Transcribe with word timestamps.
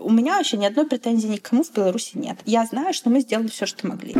У 0.00 0.10
меня 0.10 0.36
вообще 0.36 0.56
ни 0.56 0.64
одной 0.64 0.86
претензии 0.86 1.28
никому 1.28 1.62
в 1.62 1.72
Беларуси 1.72 2.16
нет. 2.16 2.38
Я 2.44 2.64
знаю, 2.66 2.94
что 2.94 3.10
мы 3.10 3.20
сделали 3.20 3.48
все, 3.48 3.66
что 3.66 3.86
могли. 3.86 4.14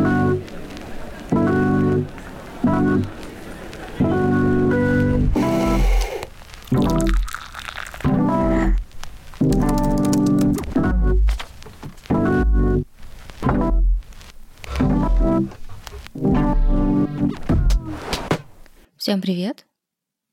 Всем 18.97 19.21
привет! 19.21 19.65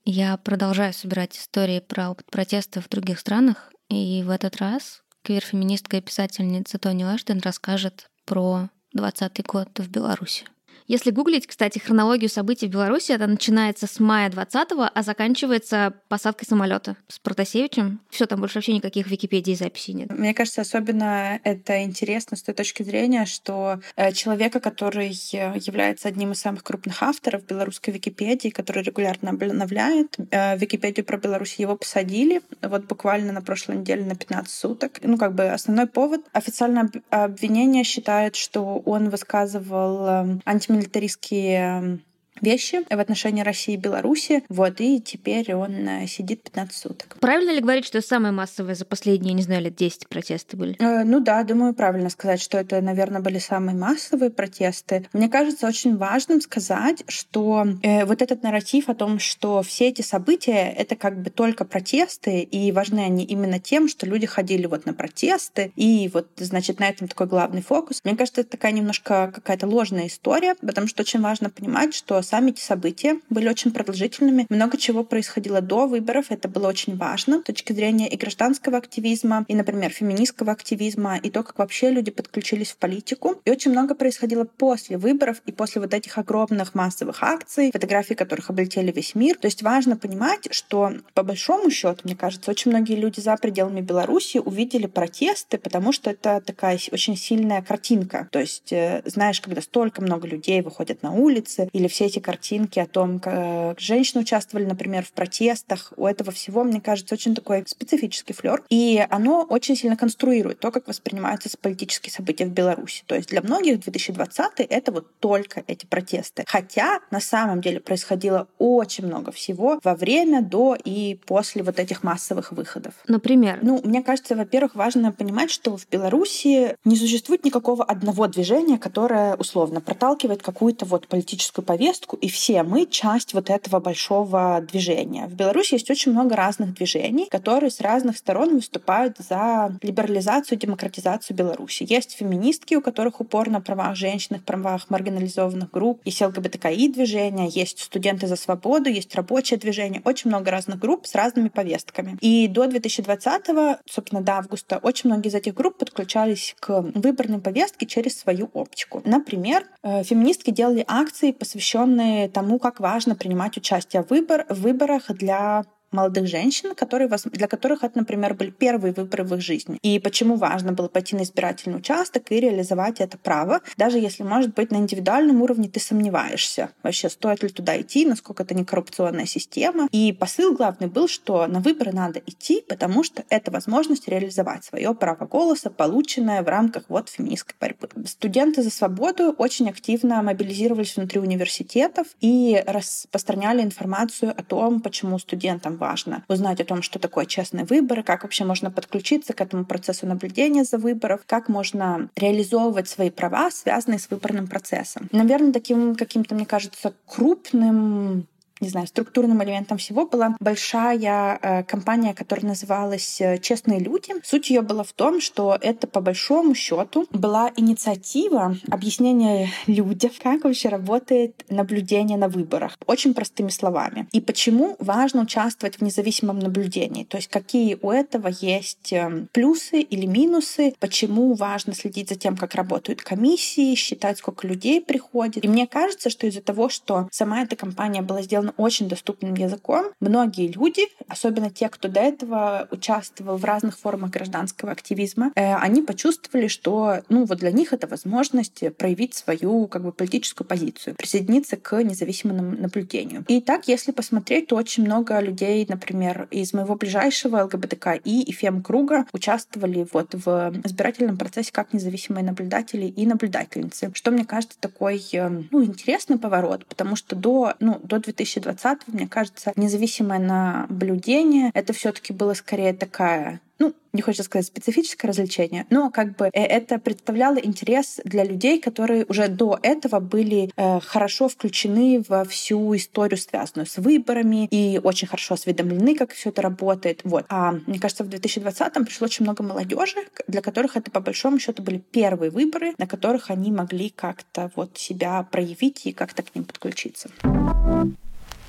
Я 0.05 0.37
продолжаю 0.37 0.93
собирать 0.93 1.37
истории 1.37 1.81
про 1.81 2.11
опыт 2.11 2.27
протеста 2.31 2.81
в 2.81 2.89
других 2.89 3.19
странах, 3.19 3.73
и 3.89 4.23
в 4.23 4.31
этот 4.31 4.57
раз 4.57 5.03
квир-феминистка 5.27 5.97
и 5.97 6.01
писательница 6.01 6.79
Тони 6.79 7.03
Лэштен 7.03 7.41
расскажет 7.41 8.09
про 8.25 8.69
20 8.93 9.45
год 9.45 9.69
в 9.79 9.91
Беларуси. 9.91 10.47
Если 10.89 11.11
гуглить, 11.11 11.49
кстати, 11.49 11.81
хронологию 11.81 12.31
событий 12.31 12.69
в 12.69 12.71
Беларуси, 12.71 13.11
это 13.11 13.27
начинается 13.27 13.89
с 13.89 13.99
мая 13.99 14.31
20-го, 14.31 14.89
а 14.93 15.03
заканчивается 15.03 15.95
посадкой 16.09 16.47
самолета 16.47 16.97
с 17.09 17.19
Протасевичем. 17.19 18.01
Все, 18.09 18.27
там 18.27 18.41
больше 18.41 18.59
вообще 18.59 18.73
никаких 18.73 19.07
в 19.07 19.11
Википедии 19.11 19.55
записей 19.55 19.95
нет. 19.95 20.11
Мне 20.11 20.33
кажется, 20.33 20.61
особенно 20.61 21.41
это 21.43 21.83
интересно 21.83 22.37
с 22.37 22.43
той 22.43 22.55
точки 22.55 22.85
зрения, 22.85 23.27
что 23.27 23.81
э, 23.97 24.13
человека, 24.13 24.61
который 24.61 25.09
является 25.09 26.07
одним 26.07 26.33
из 26.33 26.41
самых 26.41 26.63
крупных 26.63 27.03
авторов 27.03 27.45
белорусской 27.45 27.93
Википедии, 27.93 28.51
который 28.51 28.85
регулярно 28.85 29.31
обновляет 29.31 30.17
э, 30.31 30.57
Википедию 30.57 31.05
про 31.05 31.19
Беларусь, 31.19 31.57
его 31.57 31.77
посадили 31.77 32.43
вот 32.63 32.85
буквально 32.85 33.33
на 33.33 33.43
прошлой 33.43 33.79
неделе 33.79 34.05
на 34.05 34.15
15 34.15 34.55
суток. 34.55 35.01
Ну, 35.03 35.19
как 35.19 35.35
бы 35.35 35.49
основной 35.49 35.89
повод. 35.89 36.21
Официальное 36.33 36.91
обвинение 37.11 37.83
считает, 37.83 38.37
что 38.37 38.79
он 38.85 39.11
высказывал 39.11 40.07
э, 40.07 40.39
антимилитарные 40.45 40.76
милитаристские 40.77 42.01
вещи 42.41 42.83
в 42.89 42.99
отношении 42.99 43.43
России 43.43 43.75
и 43.75 43.79
Беларуси. 43.79 44.45
Вот, 44.49 44.81
и 44.81 45.01
теперь 45.01 45.55
он 45.55 45.89
э, 45.89 46.07
сидит 46.07 46.43
15 46.43 46.77
суток. 46.77 47.17
Правильно 47.21 47.51
ли 47.51 47.61
говорить, 47.61 47.87
что 47.87 48.01
самые 48.01 48.33
массовые 48.33 48.75
за 48.75 48.85
последние, 48.85 49.35
не 49.35 49.43
знаю, 49.43 49.63
лет 49.63 49.77
10 49.77 50.09
протесты 50.09 50.57
были? 50.57 50.77
Э, 50.79 51.05
ну 51.05 51.21
да, 51.21 51.43
думаю, 51.43 51.75
правильно 51.75 52.11
сказать, 52.11 52.41
что 52.41 52.59
это, 52.59 52.81
наверное, 52.81 53.21
были 53.21 53.39
самые 53.39 53.77
массовые 53.77 54.31
протесты. 54.31 55.07
Мне 55.13 55.29
кажется 55.29 55.67
очень 55.67 55.97
важным 55.97 56.41
сказать, 56.41 57.05
что 57.09 57.67
э, 57.83 58.05
вот 58.05 58.23
этот 58.23 58.43
нарратив 58.43 58.89
о 58.89 58.95
том, 58.95 59.19
что 59.19 59.63
все 59.63 59.89
эти 59.89 60.03
события— 60.03 60.73
это 60.77 60.97
как 60.97 61.21
бы 61.21 61.31
только 61.31 61.65
протесты, 61.65 62.41
и 62.41 62.73
важны 62.73 63.01
они 63.01 63.25
именно 63.25 63.59
тем, 63.59 63.89
что 63.89 64.07
люди 64.07 64.27
ходили 64.27 64.67
вот 64.67 64.87
на 64.87 64.95
протесты, 64.95 65.73
и 65.77 66.11
вот, 66.13 66.29
значит, 66.37 66.81
на 66.81 66.89
этом 66.89 67.09
такой 67.09 67.27
главный 67.27 67.63
фокус. 67.63 68.01
Мне 68.05 68.17
кажется, 68.17 68.43
это 68.43 68.51
такая 68.51 68.73
немножко 68.73 69.31
какая-то 69.35 69.67
ложная 69.67 70.07
история, 70.07 70.55
потому 70.57 70.87
что 70.87 71.03
очень 71.03 71.21
важно 71.21 71.51
понимать, 71.51 71.95
что 71.95 72.23
сами 72.27 72.51
эти 72.51 72.61
события 72.61 73.21
были 73.31 73.49
очень 73.49 73.71
продолжительными. 73.71 74.47
Много 74.49 74.77
чего 74.77 75.05
происходило 75.05 75.61
до 75.61 75.87
выборов, 75.87 76.27
это 76.31 76.49
было 76.49 76.69
очень 76.69 76.97
важно 76.97 77.41
с 77.41 77.45
точки 77.45 77.73
зрения 77.73 78.09
и 78.09 78.17
гражданского 78.17 78.79
активизма, 78.79 79.45
и, 79.49 79.55
например, 79.55 79.91
феминистского 79.91 80.53
активизма, 80.53 81.17
и 81.17 81.31
то, 81.31 81.43
как 81.43 81.59
вообще 81.59 81.91
люди 81.91 82.11
подключились 82.11 82.73
в 82.73 82.77
политику. 82.77 83.41
И 83.45 83.51
очень 83.51 83.71
много 83.71 83.95
происходило 83.95 84.45
после 84.45 84.99
выборов 84.99 85.41
и 85.47 85.53
после 85.53 85.81
вот 85.81 85.95
этих 85.95 86.19
огромных 86.19 86.75
массовых 86.75 87.23
акций, 87.23 87.71
фотографий 87.73 88.15
которых 88.15 88.51
облетели 88.51 88.93
весь 88.93 89.15
мир. 89.15 89.37
То 89.39 89.47
есть 89.47 89.63
важно 89.63 89.97
понимать, 89.97 90.49
что 90.51 90.93
по 91.15 91.23
большому 91.23 91.71
счету, 91.71 92.01
мне 92.05 92.17
кажется, 92.17 92.51
очень 92.51 92.71
многие 92.71 92.97
люди 92.97 93.21
за 93.21 93.37
пределами 93.37 93.81
Беларуси 93.81 94.39
увидели 94.39 94.87
протесты, 94.87 95.59
потому 95.59 95.93
что 95.93 96.11
это 96.11 96.43
такая 96.45 96.79
очень 96.93 97.17
сильная 97.17 97.63
картинка. 97.63 98.29
То 98.31 98.41
есть, 98.41 98.73
э, 98.73 99.03
знаешь, 99.05 99.41
когда 99.41 99.61
столько 99.61 100.03
много 100.03 100.27
людей 100.27 100.61
выходят 100.63 101.03
на 101.03 101.13
улицы, 101.13 101.69
или 101.73 101.89
все 101.89 102.07
эти 102.07 102.16
эти 102.17 102.23
картинки 102.23 102.79
о 102.79 102.87
том, 102.87 103.19
как 103.21 103.79
женщины 103.79 104.23
участвовали, 104.23 104.65
например, 104.65 105.05
в 105.05 105.13
протестах. 105.13 105.93
У 105.97 106.07
этого 106.07 106.33
всего, 106.33 106.65
мне 106.65 106.81
кажется, 106.81 107.15
очень 107.15 107.35
такой 107.35 107.65
специфический 107.67 108.33
флер. 108.33 108.63
И 108.71 109.05
оно 109.11 109.43
очень 109.43 109.77
сильно 109.77 109.97
конструирует 109.97 110.61
то, 110.61 110.71
как 110.71 110.89
воспринимаются 110.89 111.51
политические 111.61 112.13
события 112.13 112.47
в 112.47 112.53
Беларуси. 112.53 113.03
То 113.07 113.15
есть 113.15 113.29
для 113.29 113.43
многих 113.43 113.81
2020 113.81 114.61
это 114.61 114.93
вот 114.93 115.19
только 115.21 115.63
эти 115.67 115.87
протесты. 115.87 116.45
Хотя 116.47 117.01
на 117.11 117.21
самом 117.21 117.61
деле 117.61 117.81
происходило 117.81 118.49
очень 118.59 119.07
много 119.07 119.33
всего 119.33 119.79
во 119.83 119.95
время, 119.95 120.43
до 120.43 120.77
и 120.83 121.19
после 121.27 121.63
вот 121.63 121.79
этих 121.79 122.03
массовых 122.03 122.53
выходов. 122.53 122.95
Например? 123.09 123.59
Ну, 123.63 123.81
мне 123.85 124.03
кажется, 124.03 124.35
во-первых, 124.35 124.75
важно 124.75 125.13
понимать, 125.13 125.51
что 125.51 125.77
в 125.77 125.87
Беларуси 125.89 126.77
не 126.85 126.97
существует 126.97 127.45
никакого 127.45 127.85
одного 127.85 128.27
движения, 128.27 128.79
которое 128.79 129.35
условно 129.37 129.81
проталкивает 129.81 130.43
какую-то 130.43 130.87
вот 130.87 131.09
политическую 131.09 131.65
повестку, 131.65 132.06
повестку, 132.07 132.17
и 132.17 132.29
все 132.29 132.63
мы 132.63 132.87
часть 132.87 133.35
вот 133.35 133.51
этого 133.51 133.81
большого 133.81 134.61
движения. 134.61 135.27
В 135.27 135.35
Беларуси 135.35 135.75
есть 135.75 135.91
очень 135.91 136.13
много 136.13 136.37
разных 136.37 136.75
движений, 136.75 137.27
которые 137.31 137.71
с 137.71 137.81
разных 137.81 138.17
сторон 138.17 138.55
выступают 138.55 139.17
за 139.19 139.77
либерализацию, 139.83 140.59
демократизацию 140.59 141.37
Беларуси. 141.37 141.87
Есть 141.89 142.17
феминистки, 142.17 142.77
у 142.77 142.81
которых 142.81 143.21
упор 143.21 143.51
на 143.51 143.61
правах 143.61 143.97
женщин, 143.97 144.41
правах 144.45 144.91
маргинализованных 144.91 145.71
групп, 145.71 146.01
есть 146.05 146.21
ЛГБТКИ 146.21 146.89
движения, 146.89 147.49
есть 147.49 147.81
студенты 147.81 148.27
за 148.27 148.37
свободу, 148.37 148.89
есть 148.89 149.15
рабочее 149.15 149.59
движение, 149.59 150.01
очень 150.05 150.31
много 150.31 150.51
разных 150.51 150.79
групп 150.79 151.07
с 151.07 151.15
разными 151.15 151.49
повестками. 151.49 152.17
И 152.21 152.49
до 152.49 152.67
2020, 152.67 153.81
собственно, 153.87 154.23
до 154.23 154.33
августа, 154.33 154.79
очень 154.83 155.11
многие 155.11 155.29
из 155.29 155.35
этих 155.35 155.55
групп 155.55 155.79
подключались 155.79 156.55
к 156.61 156.83
выборной 156.95 157.39
повестке 157.39 157.87
через 157.87 158.19
свою 158.19 158.51
оптику. 158.53 159.03
Например, 159.05 159.65
э, 159.83 160.03
феминистки 160.05 160.51
делали 160.51 160.85
акции, 160.87 161.33
посвященные 161.33 161.96
посвященные 161.97 162.29
тому, 162.29 162.59
как 162.59 162.81
важно 162.81 163.15
принимать 163.15 163.57
участие 163.57 164.03
в, 164.03 164.11
выбор, 164.11 164.47
в 164.49 164.63
выборах 164.63 165.11
для 165.11 165.65
молодых 165.97 166.27
женщин, 166.29 166.75
которые, 166.75 167.09
для 167.09 167.49
которых 167.49 167.83
это, 167.83 167.99
например, 167.99 168.35
были 168.35 168.51
первые 168.51 168.93
выборы 168.93 169.25
в 169.25 169.35
их 169.35 169.41
жизни. 169.41 169.79
И 169.83 169.99
почему 169.99 170.37
важно 170.37 170.73
было 170.73 170.89
пойти 170.89 171.17
на 171.17 171.23
избирательный 171.23 171.79
участок 171.79 172.31
и 172.31 172.41
реализовать 172.41 173.01
это 173.01 173.19
право, 173.19 173.61
даже 173.77 173.99
если, 173.99 174.23
может 174.23 174.55
быть, 174.55 174.71
на 174.71 174.77
индивидуальном 174.77 175.43
уровне 175.43 175.69
ты 175.69 175.81
сомневаешься, 175.81 176.71
вообще 176.83 177.09
стоит 177.09 177.43
ли 177.43 177.49
туда 177.49 177.81
идти, 177.81 178.05
насколько 178.05 178.43
это 178.43 178.55
не 178.55 178.65
коррупционная 178.65 179.27
система. 179.27 179.89
И 179.91 180.13
посыл 180.13 180.55
главный 180.55 180.89
был, 180.89 181.09
что 181.09 181.47
на 181.47 181.61
выборы 181.61 181.93
надо 181.93 182.21
идти, 182.27 182.63
потому 182.69 183.03
что 183.03 183.25
это 183.31 183.51
возможность 183.51 184.09
реализовать 184.09 184.65
свое 184.65 184.95
право 184.95 185.27
голоса, 185.27 185.71
полученное 185.71 186.43
в 186.43 186.49
рамках 186.49 186.85
вот 186.89 187.09
феминистской 187.09 187.57
борьбы. 187.61 187.89
Студенты 188.07 188.63
за 188.63 188.71
свободу 188.71 189.35
очень 189.39 189.69
активно 189.69 190.23
мобилизировались 190.23 190.97
внутри 190.97 191.21
университетов 191.21 192.07
и 192.21 192.63
распространяли 192.67 193.63
информацию 193.63 194.35
о 194.37 194.43
том, 194.43 194.81
почему 194.81 195.19
студентам 195.19 195.77
важно 195.77 195.86
узнать 196.29 196.61
о 196.61 196.65
том, 196.65 196.83
что 196.83 196.99
такое 196.99 197.27
честные 197.27 197.65
выборы, 197.65 198.03
как 198.03 198.23
вообще 198.23 198.45
можно 198.45 198.71
подключиться 198.71 199.33
к 199.33 199.41
этому 199.41 199.65
процессу 199.65 200.07
наблюдения 200.07 200.65
за 200.65 200.79
выборов, 200.79 201.21
как 201.27 201.49
можно 201.49 202.09
реализовывать 202.17 202.89
свои 202.89 203.11
права, 203.11 203.51
связанные 203.51 203.99
с 203.99 204.11
выборным 204.11 204.47
процессом. 204.47 205.09
Наверное, 205.13 205.53
таким 205.53 205.95
каким-то, 205.95 206.35
мне 206.35 206.47
кажется, 206.47 206.93
крупным 207.07 208.27
не 208.61 208.69
знаю, 208.69 208.87
структурным 208.87 209.43
элементом 209.43 209.79
всего 209.79 210.07
была 210.07 210.37
большая 210.41 211.39
э, 211.41 211.63
компания, 211.65 212.15
которая 212.15 212.47
называлась 212.47 213.21
э, 213.21 213.39
«Честные 213.39 213.81
люди». 213.81 214.15
Суть 214.25 214.51
ее 214.51 214.63
была 214.63 214.83
в 214.83 214.93
том, 214.93 215.21
что 215.21 215.59
это 215.61 215.87
по 215.87 216.01
большому 216.01 216.55
счету 216.55 217.07
была 217.11 217.53
инициатива 217.57 218.57
объяснения 218.71 219.51
людям, 219.67 220.11
как 220.23 220.45
вообще 220.45 220.69
работает 220.69 221.45
наблюдение 221.49 222.19
на 222.19 222.29
выборах. 222.29 222.79
Очень 222.87 223.15
простыми 223.15 223.51
словами. 223.51 224.09
И 224.13 224.21
почему 224.21 224.77
важно 224.79 225.23
участвовать 225.23 225.77
в 225.77 225.83
независимом 225.83 226.39
наблюдении. 226.39 227.05
То 227.05 227.19
есть 227.19 227.29
какие 227.29 227.79
у 227.81 227.91
этого 227.91 228.29
есть 228.29 228.93
э, 228.93 229.27
плюсы 229.33 229.81
или 229.81 230.07
минусы, 230.07 230.75
почему 230.81 231.35
важно 231.35 231.75
следить 231.75 232.09
за 232.09 232.15
тем, 232.15 232.37
как 232.37 232.55
работают 232.55 233.03
комиссии, 233.03 233.75
считать, 233.75 234.19
сколько 234.19 234.47
людей 234.47 234.81
приходит. 234.81 235.45
И 235.45 235.49
мне 235.49 235.67
кажется, 235.67 236.11
что 236.11 236.27
из-за 236.27 236.41
того, 236.41 236.69
что 236.69 237.09
сама 237.13 237.43
эта 237.43 237.57
компания 237.57 238.03
была 238.03 238.23
сделана 238.23 238.46
сделано 238.47 238.55
очень 238.57 238.89
доступным 238.89 239.35
языком. 239.35 239.87
Многие 240.01 240.49
люди, 240.49 240.83
особенно 241.09 241.51
те, 241.51 241.69
кто 241.69 241.89
до 241.89 242.01
этого 242.01 242.69
участвовал 242.71 243.37
в 243.37 243.45
разных 243.45 243.79
формах 243.79 244.11
гражданского 244.11 244.73
активизма, 244.73 245.33
э, 245.35 245.55
они 245.57 245.83
почувствовали, 245.83 246.49
что 246.49 247.03
ну, 247.09 247.25
вот 247.25 247.39
для 247.39 247.53
них 247.53 247.73
это 247.73 247.87
возможность 247.87 248.77
проявить 248.77 249.15
свою 249.15 249.67
как 249.67 249.83
бы, 249.83 249.93
политическую 249.93 250.47
позицию, 250.47 250.95
присоединиться 250.97 251.57
к 251.57 251.83
независимому 251.83 252.57
наблюдению. 252.57 253.25
И 253.29 253.41
так, 253.41 253.69
если 253.69 253.93
посмотреть, 253.93 254.49
то 254.49 254.57
очень 254.57 254.85
много 254.85 255.21
людей, 255.21 255.67
например, 255.69 256.29
из 256.31 256.53
моего 256.53 256.77
ближайшего 256.77 257.43
ЛГБТК 257.45 257.95
и 257.95 258.33
ФЕМ-круга 258.33 259.07
участвовали 259.13 259.87
вот 259.93 260.15
в 260.15 260.53
избирательном 260.65 261.17
процессе 261.17 261.51
как 261.53 261.73
независимые 261.73 262.25
наблюдатели 262.25 262.87
и 262.87 263.07
наблюдательницы, 263.07 263.91
что, 263.95 264.11
мне 264.11 264.25
кажется, 264.25 264.59
такой 264.61 265.03
э, 265.13 265.29
ну, 265.51 265.65
интересный 265.65 266.19
поворот, 266.19 266.67
потому 266.67 266.97
что 266.97 267.17
до, 267.17 267.55
ну, 267.61 267.81
до 267.83 267.99
2000 267.99 268.36
2020, 268.41 268.89
мне 268.89 269.09
кажется, 269.09 269.53
независимое 269.57 270.19
наблюдение, 270.19 271.51
это 271.55 271.73
все 271.73 271.93
таки 271.93 272.13
было 272.13 272.35
скорее 272.35 272.73
такая 272.73 273.41
ну, 273.59 273.75
не 273.93 274.03
хочется 274.03 274.25
сказать 274.25 274.47
специфическое 274.47 275.09
развлечение, 275.09 275.67
но 275.71 275.91
как 275.91 276.17
бы 276.17 276.27
э, 276.27 276.31
это 276.33 276.79
представляло 276.79 277.37
интерес 277.37 278.01
для 278.05 278.25
людей, 278.25 278.61
которые 278.61 279.07
уже 279.07 279.29
до 279.29 279.59
этого 279.63 280.01
были 280.01 280.51
э, 280.57 280.81
хорошо 280.81 281.29
включены 281.29 282.05
во 282.07 282.25
всю 282.25 282.77
историю, 282.77 283.17
связанную 283.17 283.67
с 283.67 283.79
выборами, 283.79 284.47
и 284.51 284.79
очень 284.83 285.09
хорошо 285.09 285.35
осведомлены, 285.35 285.95
как 285.95 286.13
все 286.13 286.29
это 286.29 286.43
работает. 286.43 287.01
Вот. 287.05 287.25
А 287.29 287.53
мне 287.67 287.79
кажется, 287.79 288.05
в 288.05 288.09
2020-м 288.09 288.85
пришло 288.85 289.07
очень 289.07 289.25
много 289.25 289.43
молодежи, 289.43 290.01
для 290.29 290.43
которых 290.43 290.77
это 290.77 290.91
по 290.91 291.01
большому 291.01 291.39
счету 291.39 291.63
были 291.63 291.79
первые 291.79 292.31
выборы, 292.31 292.75
на 292.77 292.87
которых 292.87 293.31
они 293.31 293.51
могли 293.51 293.89
как-то 293.89 294.51
вот 294.55 294.77
себя 294.77 295.27
проявить 295.31 295.87
и 295.87 295.93
как-то 295.93 296.23
к 296.23 296.35
ним 296.35 296.45
подключиться. 296.45 297.09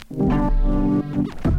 you 0.09 1.56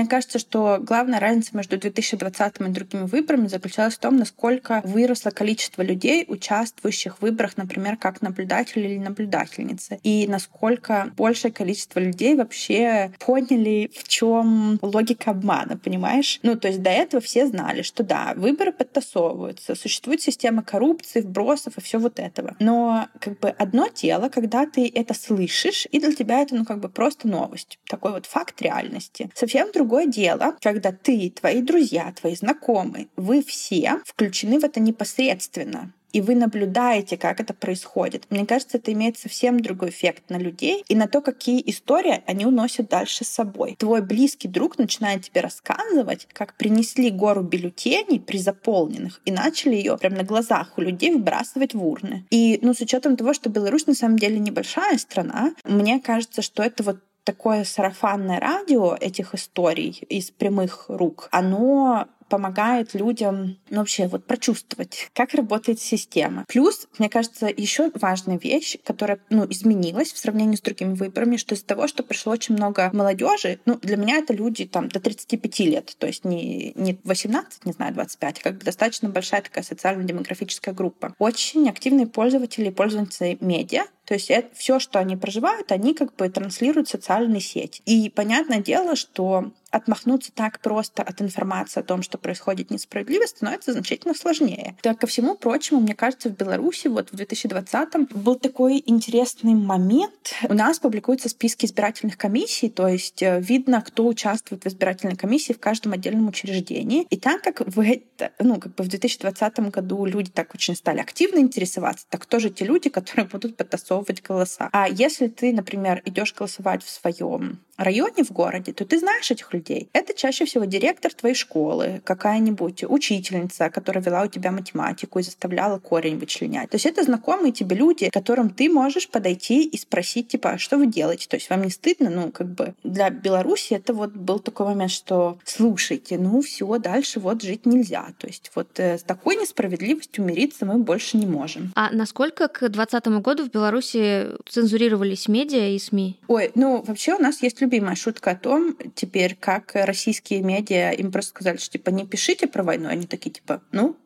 Мне 0.00 0.08
кажется, 0.08 0.38
что 0.38 0.78
главная 0.80 1.20
разница 1.20 1.54
между 1.54 1.76
2020 1.76 2.54
и 2.58 2.64
другими 2.70 3.02
выборами 3.02 3.48
заключалась 3.48 3.96
в 3.96 3.98
том, 3.98 4.16
насколько 4.16 4.80
выросло 4.82 5.28
количество 5.28 5.82
людей, 5.82 6.24
участвующих 6.26 7.18
в 7.18 7.20
выборах, 7.20 7.58
например, 7.58 7.98
как 7.98 8.22
наблюдатели 8.22 8.88
или 8.88 8.98
наблюдательницы, 8.98 10.00
и 10.02 10.26
насколько 10.26 11.12
большее 11.18 11.52
количество 11.52 12.00
людей 12.00 12.34
вообще 12.34 13.12
поняли, 13.18 13.90
в 13.94 14.08
чем 14.08 14.78
логика 14.80 15.32
обмана, 15.32 15.76
понимаешь? 15.76 16.40
Ну, 16.42 16.56
то 16.56 16.68
есть 16.68 16.80
до 16.80 16.88
этого 16.88 17.20
все 17.20 17.46
знали, 17.46 17.82
что 17.82 18.02
да, 18.02 18.32
выборы 18.36 18.72
подтасовываются, 18.72 19.74
существует 19.74 20.22
система 20.22 20.62
коррупции, 20.62 21.20
вбросов 21.20 21.76
и 21.76 21.82
все 21.82 21.98
вот 21.98 22.18
этого. 22.18 22.56
Но 22.58 23.08
как 23.20 23.38
бы 23.38 23.50
одно 23.50 23.88
дело, 23.94 24.30
когда 24.30 24.64
ты 24.64 24.90
это 24.94 25.12
слышишь, 25.12 25.86
и 25.90 26.00
для 26.00 26.14
тебя 26.14 26.40
это, 26.40 26.54
ну, 26.54 26.64
как 26.64 26.80
бы 26.80 26.88
просто 26.88 27.28
новость. 27.28 27.78
Такой 27.86 28.12
вот 28.12 28.24
факт 28.24 28.62
реальности. 28.62 29.30
Совсем 29.34 29.70
другое 29.72 29.89
дело, 30.06 30.56
когда 30.60 30.92
ты, 30.92 31.30
твои 31.30 31.62
друзья, 31.62 32.12
твои 32.18 32.34
знакомые, 32.34 33.08
вы 33.16 33.42
все 33.42 34.00
включены 34.04 34.60
в 34.60 34.64
это 34.64 34.80
непосредственно 34.80 35.92
и 36.12 36.20
вы 36.20 36.34
наблюдаете, 36.34 37.16
как 37.16 37.40
это 37.40 37.54
происходит. 37.54 38.26
Мне 38.30 38.46
кажется, 38.46 38.78
это 38.78 38.92
имеет 38.92 39.18
совсем 39.18 39.60
другой 39.60 39.90
эффект 39.90 40.24
на 40.28 40.36
людей 40.36 40.84
и 40.88 40.94
на 40.94 41.06
то, 41.06 41.20
какие 41.20 41.62
истории 41.70 42.22
они 42.26 42.46
уносят 42.46 42.88
дальше 42.88 43.24
с 43.24 43.28
собой. 43.28 43.76
Твой 43.78 44.02
близкий 44.02 44.48
друг 44.48 44.78
начинает 44.78 45.24
тебе 45.24 45.40
рассказывать, 45.40 46.26
как 46.32 46.54
принесли 46.56 47.10
гору 47.10 47.42
бюллетеней 47.42 48.20
при 48.20 48.38
заполненных 48.38 49.20
и 49.24 49.30
начали 49.30 49.76
ее 49.76 49.96
прямо 49.98 50.16
на 50.16 50.24
глазах 50.24 50.72
у 50.76 50.80
людей 50.80 51.12
выбрасывать 51.12 51.74
в 51.74 51.84
урны. 51.84 52.26
И 52.30 52.58
ну, 52.62 52.74
с 52.74 52.80
учетом 52.80 53.16
того, 53.16 53.34
что 53.34 53.50
Беларусь 53.50 53.86
на 53.86 53.94
самом 53.94 54.18
деле 54.18 54.38
небольшая 54.38 54.98
страна, 54.98 55.52
мне 55.64 56.00
кажется, 56.00 56.42
что 56.42 56.62
это 56.62 56.82
вот 56.82 56.98
такое 57.24 57.64
сарафанное 57.64 58.40
радио 58.40 58.94
этих 58.94 59.34
историй 59.34 60.02
из 60.08 60.30
прямых 60.30 60.86
рук, 60.88 61.28
оно 61.30 62.06
помогает 62.30 62.94
людям 62.94 63.58
ну, 63.68 63.78
вообще 63.78 64.06
вот 64.06 64.24
прочувствовать, 64.24 65.10
как 65.12 65.34
работает 65.34 65.80
система. 65.80 66.44
Плюс, 66.48 66.86
мне 66.98 67.10
кажется, 67.10 67.46
еще 67.54 67.90
важная 67.94 68.38
вещь, 68.38 68.78
которая 68.84 69.18
ну, 69.28 69.44
изменилась 69.50 70.12
в 70.12 70.18
сравнении 70.18 70.56
с 70.56 70.62
другими 70.62 70.94
выборами, 70.94 71.36
что 71.36 71.54
из-за 71.54 71.66
того, 71.66 71.88
что 71.88 72.02
пришло 72.02 72.32
очень 72.32 72.54
много 72.54 72.88
молодежи, 72.94 73.58
ну, 73.66 73.76
для 73.82 73.96
меня 73.96 74.18
это 74.18 74.32
люди 74.32 74.64
там 74.64 74.88
до 74.88 75.00
35 75.00 75.58
лет, 75.60 75.96
то 75.98 76.06
есть 76.06 76.24
не, 76.24 76.72
не 76.76 76.98
18, 77.04 77.66
не 77.66 77.72
знаю, 77.72 77.92
25, 77.92 78.38
а 78.38 78.42
как 78.42 78.58
бы 78.58 78.64
достаточно 78.64 79.08
большая 79.08 79.42
такая 79.42 79.64
социально-демографическая 79.64 80.72
группа. 80.72 81.14
Очень 81.18 81.68
активные 81.68 82.06
пользователи 82.06 82.68
и 82.68 82.70
пользовательницы 82.70 83.38
медиа, 83.40 83.84
то 84.10 84.14
есть 84.14 84.28
это, 84.28 84.52
все, 84.56 84.80
что 84.80 84.98
они 84.98 85.16
проживают, 85.16 85.70
они 85.70 85.94
как 85.94 86.16
бы 86.16 86.28
транслируют 86.28 86.88
в 86.88 86.90
социальные 86.90 87.40
сети. 87.40 87.80
И 87.86 88.10
понятное 88.10 88.58
дело, 88.58 88.96
что 88.96 89.52
отмахнуться 89.70 90.32
так 90.32 90.60
просто 90.60 91.02
от 91.02 91.22
информации 91.22 91.80
о 91.80 91.82
том, 91.82 92.02
что 92.02 92.18
происходит 92.18 92.70
несправедливость, 92.70 93.36
становится 93.36 93.72
значительно 93.72 94.14
сложнее. 94.14 94.76
Так, 94.82 94.98
ко 94.98 95.06
всему 95.06 95.36
прочему, 95.36 95.80
мне 95.80 95.94
кажется, 95.94 96.28
в 96.28 96.36
Беларуси 96.36 96.88
вот 96.88 97.10
в 97.10 97.14
2020-м 97.14 98.08
был 98.12 98.34
такой 98.34 98.82
интересный 98.84 99.54
момент. 99.54 100.34
У 100.48 100.54
нас 100.54 100.78
публикуются 100.78 101.28
списки 101.28 101.66
избирательных 101.66 102.18
комиссий, 102.18 102.68
то 102.68 102.88
есть 102.88 103.22
э, 103.22 103.40
видно, 103.40 103.80
кто 103.82 104.06
участвует 104.06 104.64
в 104.64 104.66
избирательной 104.66 105.16
комиссии 105.16 105.52
в 105.52 105.60
каждом 105.60 105.92
отдельном 105.92 106.28
учреждении. 106.28 107.06
И 107.10 107.16
так 107.16 107.42
как 107.42 107.62
в, 107.64 107.80
это, 107.80 108.32
ну, 108.40 108.58
как 108.58 108.74
бы 108.74 108.84
в 108.84 108.88
2020 108.88 109.60
году 109.70 110.04
люди 110.04 110.30
так 110.30 110.54
очень 110.54 110.74
стали 110.74 110.98
активно 110.98 111.38
интересоваться, 111.38 112.06
так 112.08 112.22
кто 112.22 112.38
же 112.38 112.50
те 112.50 112.64
люди, 112.64 112.90
которые 112.90 113.26
будут 113.26 113.56
подтасовывать 113.56 113.99
засовывать 114.00 114.22
голоса. 114.22 114.68
А 114.72 114.88
если 114.88 115.28
ты, 115.28 115.52
например, 115.52 116.02
идешь 116.04 116.34
голосовать 116.34 116.82
в 116.82 116.90
своем 116.90 117.60
районе 117.84 118.24
в 118.24 118.30
городе, 118.30 118.72
то 118.72 118.84
ты 118.84 118.98
знаешь 118.98 119.30
этих 119.30 119.52
людей. 119.52 119.88
Это 119.92 120.14
чаще 120.14 120.44
всего 120.44 120.64
директор 120.64 121.12
твоей 121.12 121.34
школы, 121.34 122.00
какая-нибудь 122.04 122.84
учительница, 122.84 123.70
которая 123.70 124.02
вела 124.02 124.22
у 124.22 124.26
тебя 124.26 124.50
математику 124.52 125.18
и 125.18 125.22
заставляла 125.22 125.78
корень 125.78 126.18
вычленять. 126.18 126.70
То 126.70 126.76
есть 126.76 126.86
это 126.86 127.02
знакомые 127.02 127.52
тебе 127.52 127.76
люди, 127.76 128.10
которым 128.10 128.50
ты 128.50 128.68
можешь 128.68 129.08
подойти 129.08 129.64
и 129.64 129.76
спросить, 129.76 130.28
типа, 130.28 130.50
«А 130.50 130.58
что 130.58 130.76
вы 130.78 130.86
делаете? 130.86 131.26
То 131.28 131.36
есть 131.36 131.50
вам 131.50 131.62
не 131.62 131.70
стыдно? 131.70 132.10
Ну, 132.10 132.30
как 132.30 132.48
бы 132.48 132.74
для 132.84 133.10
Беларуси 133.10 133.74
это 133.74 133.94
вот 133.94 134.12
был 134.12 134.38
такой 134.38 134.66
момент, 134.66 134.90
что 134.90 135.38
слушайте, 135.44 136.18
ну 136.18 136.40
все, 136.42 136.78
дальше 136.78 137.20
вот 137.20 137.42
жить 137.42 137.66
нельзя. 137.66 138.06
То 138.18 138.26
есть 138.26 138.50
вот 138.54 138.68
э, 138.78 138.98
с 138.98 139.02
такой 139.02 139.36
несправедливостью 139.36 140.24
мириться 140.24 140.66
мы 140.66 140.78
больше 140.78 141.16
не 141.16 141.26
можем. 141.26 141.72
А 141.74 141.90
насколько 141.90 142.48
к 142.48 142.60
2020 142.68 143.06
году 143.22 143.44
в 143.44 143.50
Беларуси 143.50 144.28
цензурировались 144.48 145.28
медиа 145.28 145.74
и 145.74 145.78
СМИ? 145.78 146.18
Ой, 146.28 146.50
ну 146.54 146.82
вообще 146.86 147.14
у 147.14 147.18
нас 147.18 147.42
есть 147.42 147.60
любимая 147.70 147.94
шутка 147.94 148.32
о 148.32 148.36
том, 148.36 148.76
теперь, 148.96 149.36
как 149.38 149.72
российские 149.74 150.42
медиа 150.42 150.90
им 150.90 151.12
просто 151.12 151.30
сказали, 151.30 151.56
что 151.56 151.70
типа 151.70 151.90
не 151.90 152.04
пишите 152.04 152.48
про 152.48 152.64
войну, 152.64 152.88
они 152.88 153.06
такие 153.06 153.30
типа, 153.30 153.62
ну, 153.70 153.96